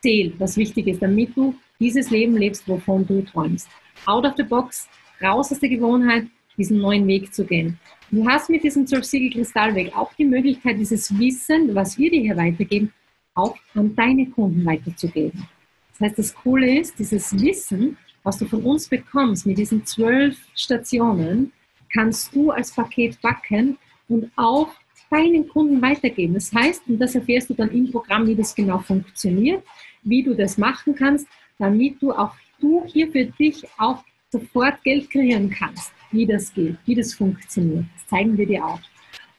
[0.02, 3.68] zählt, was wichtig ist, damit du dieses Leben lebst, wovon du träumst.
[4.06, 4.88] Out of the box,
[5.22, 6.28] raus aus der Gewohnheit,
[6.58, 7.80] diesen neuen Weg zu gehen.
[8.12, 12.94] Du hast mit diesem 12-Siegel-Kristallweg auch die Möglichkeit, dieses Wissen, was wir dir hier weitergeben,
[13.34, 15.48] auch an deine Kunden weiterzugeben.
[15.92, 20.38] Das heißt, das Coole ist, dieses Wissen, was du von uns bekommst mit diesen zwölf
[20.56, 21.52] Stationen,
[21.92, 23.78] kannst du als Paket backen
[24.08, 24.70] und auch
[25.10, 26.36] deinen Kunden weitergeben.
[26.36, 29.64] Das heißt, und das erfährst du dann im Programm, wie das genau funktioniert,
[30.04, 31.28] wie du das machen kannst,
[31.62, 36.76] damit du auch du hier für dich auch sofort Geld kreieren kannst, wie das geht,
[36.86, 37.86] wie das funktioniert.
[37.95, 38.80] Das zeigen wir dir auch.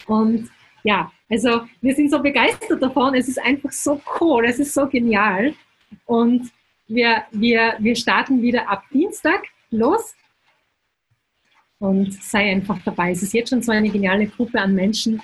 [0.07, 0.49] Und
[0.85, 3.15] ja, also wir sind so begeistert davon.
[3.15, 5.55] Es ist einfach so cool, es ist so genial.
[6.07, 6.51] Und
[6.87, 10.15] wir, wir, wir starten wieder ab Dienstag los.
[11.79, 13.11] Und sei einfach dabei.
[13.11, 15.21] Es ist jetzt schon so eine geniale Gruppe an Menschen.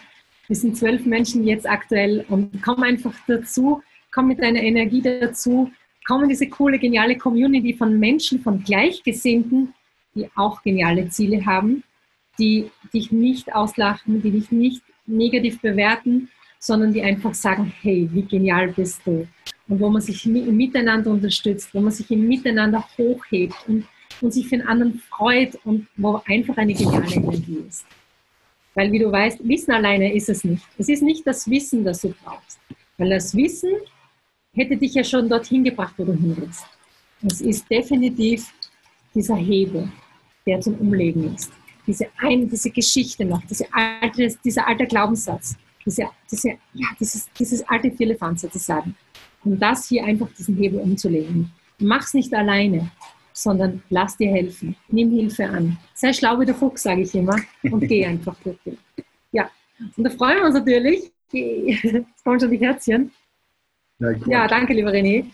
[0.49, 5.71] Wir sind zwölf Menschen jetzt aktuell und komm einfach dazu, komm mit deiner Energie dazu,
[6.09, 9.75] komm in diese coole, geniale Community von Menschen, von Gleichgesinnten,
[10.15, 11.85] die auch geniale Ziele haben,
[12.39, 18.23] die dich nicht auslachen, die dich nicht negativ bewerten, sondern die einfach sagen, hey, wie
[18.23, 19.29] genial bist du
[19.69, 23.85] und wo man sich Miteinander unterstützt, wo man sich im Miteinander hochhebt und,
[24.23, 27.85] und sich für den anderen freut und wo einfach eine geniale Energie ist.
[28.75, 30.65] Weil, wie du weißt, Wissen alleine ist es nicht.
[30.79, 32.59] Es ist nicht das Wissen, das du brauchst.
[32.97, 33.73] Weil das Wissen
[34.59, 36.65] hätte dich ja schon dorthin gebracht, wo du hin willst.
[37.23, 38.53] Es ist definitiv
[39.15, 39.91] dieser Hebel,
[40.47, 41.51] der zum Umlegen ist.
[41.87, 47.67] Diese, eine, diese Geschichte noch, diese alte, dieser alte Glaubenssatz, diese, diese, ja, dieses, dieses
[47.67, 48.95] alte Vierlefanz sozusagen
[49.45, 51.51] um das hier einfach diesen Hebel umzulegen.
[51.79, 52.91] Mach's nicht alleine,
[53.33, 54.77] sondern lass dir helfen.
[54.89, 55.79] Nimm Hilfe an.
[55.95, 58.59] Sei schlau wie der Fuchs, sage ich immer, und geh einfach durch.
[59.33, 59.51] Ja,
[59.97, 61.13] und da freuen wir uns natürlich.
[61.33, 63.13] Jetzt kommen schon die Herzchen.
[64.27, 65.25] Ja, danke, lieber René.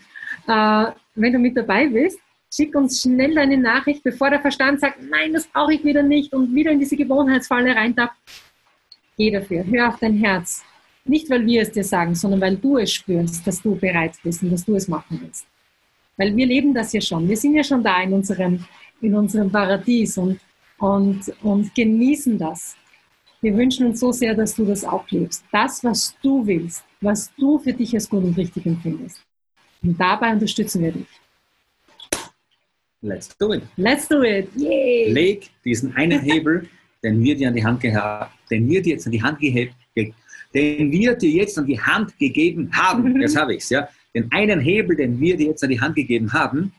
[0.47, 2.19] Äh, wenn du mit dabei bist,
[2.51, 6.33] schick uns schnell deine Nachricht, bevor der Verstand sagt, nein, das brauche ich wieder nicht
[6.33, 8.15] und wieder in diese Gewohnheitsfalle reintappt.
[9.17, 10.63] Geh dafür, hör auf dein Herz.
[11.05, 14.41] Nicht, weil wir es dir sagen, sondern weil du es spürst, dass du bereit bist
[14.41, 15.45] und dass du es machen willst.
[16.17, 17.27] Weil wir leben das ja schon.
[17.27, 18.65] Wir sind ja schon da in unserem,
[19.01, 20.39] in unserem Paradies und,
[20.79, 22.75] und, und genießen das.
[23.41, 25.45] Wir wünschen uns so sehr, dass du das auch lebst.
[25.51, 29.21] Das, was du willst, was du für dich als gut und richtig empfindest.
[29.81, 31.07] Und dabei unterstützen wir dich.
[33.01, 33.63] Let's do it.
[33.77, 34.49] Let's do it.
[34.55, 35.11] Yay.
[35.11, 36.67] Leg diesen einen Hebel,
[37.03, 39.75] den wir dir an die Hand gehabt, den wir dir jetzt an die Hand gehebt,
[39.95, 43.21] den wir dir jetzt an die Hand gegeben haben, mhm.
[43.21, 45.95] jetzt habe ich es, ja, den einen Hebel, den wir dir jetzt an die Hand
[45.95, 46.73] gegeben haben,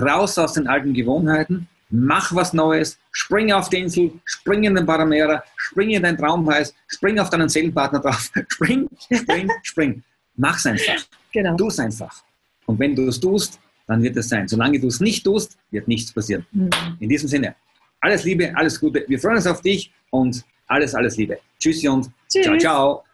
[0.00, 4.86] raus aus den alten Gewohnheiten, mach was Neues, spring auf die Insel, spring in den
[4.86, 10.02] Paramera, spring in dein Traumhaus, spring auf deinen Seelenpartner drauf, spring, spring, spring.
[10.36, 11.04] Mach's einfach.
[11.32, 11.56] Genau.
[11.56, 12.22] Tu es einfach.
[12.66, 14.46] Und wenn du es tust, dann wird es sein.
[14.46, 16.46] Solange du es nicht tust, wird nichts passieren.
[16.52, 16.70] Mhm.
[17.00, 17.56] In diesem Sinne,
[18.00, 19.04] alles Liebe, alles Gute.
[19.08, 21.38] Wir freuen uns auf dich und alles, alles Liebe.
[21.58, 22.44] Tschüssi und Tschüss.
[22.44, 23.07] ciao, ciao.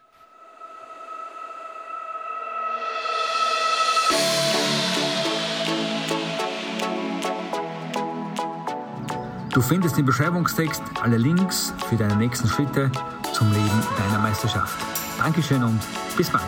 [9.54, 12.90] Du findest im Beschreibungstext alle Links für deine nächsten Schritte
[13.32, 14.76] zum Leben deiner Meisterschaft.
[15.16, 15.80] Dankeschön und
[16.16, 16.42] bis bald.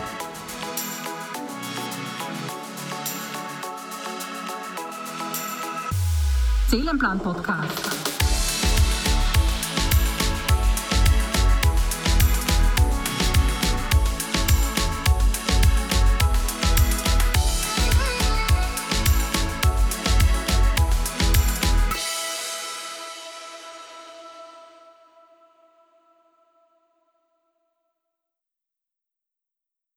[6.69, 7.96] Seelenplan Podcast.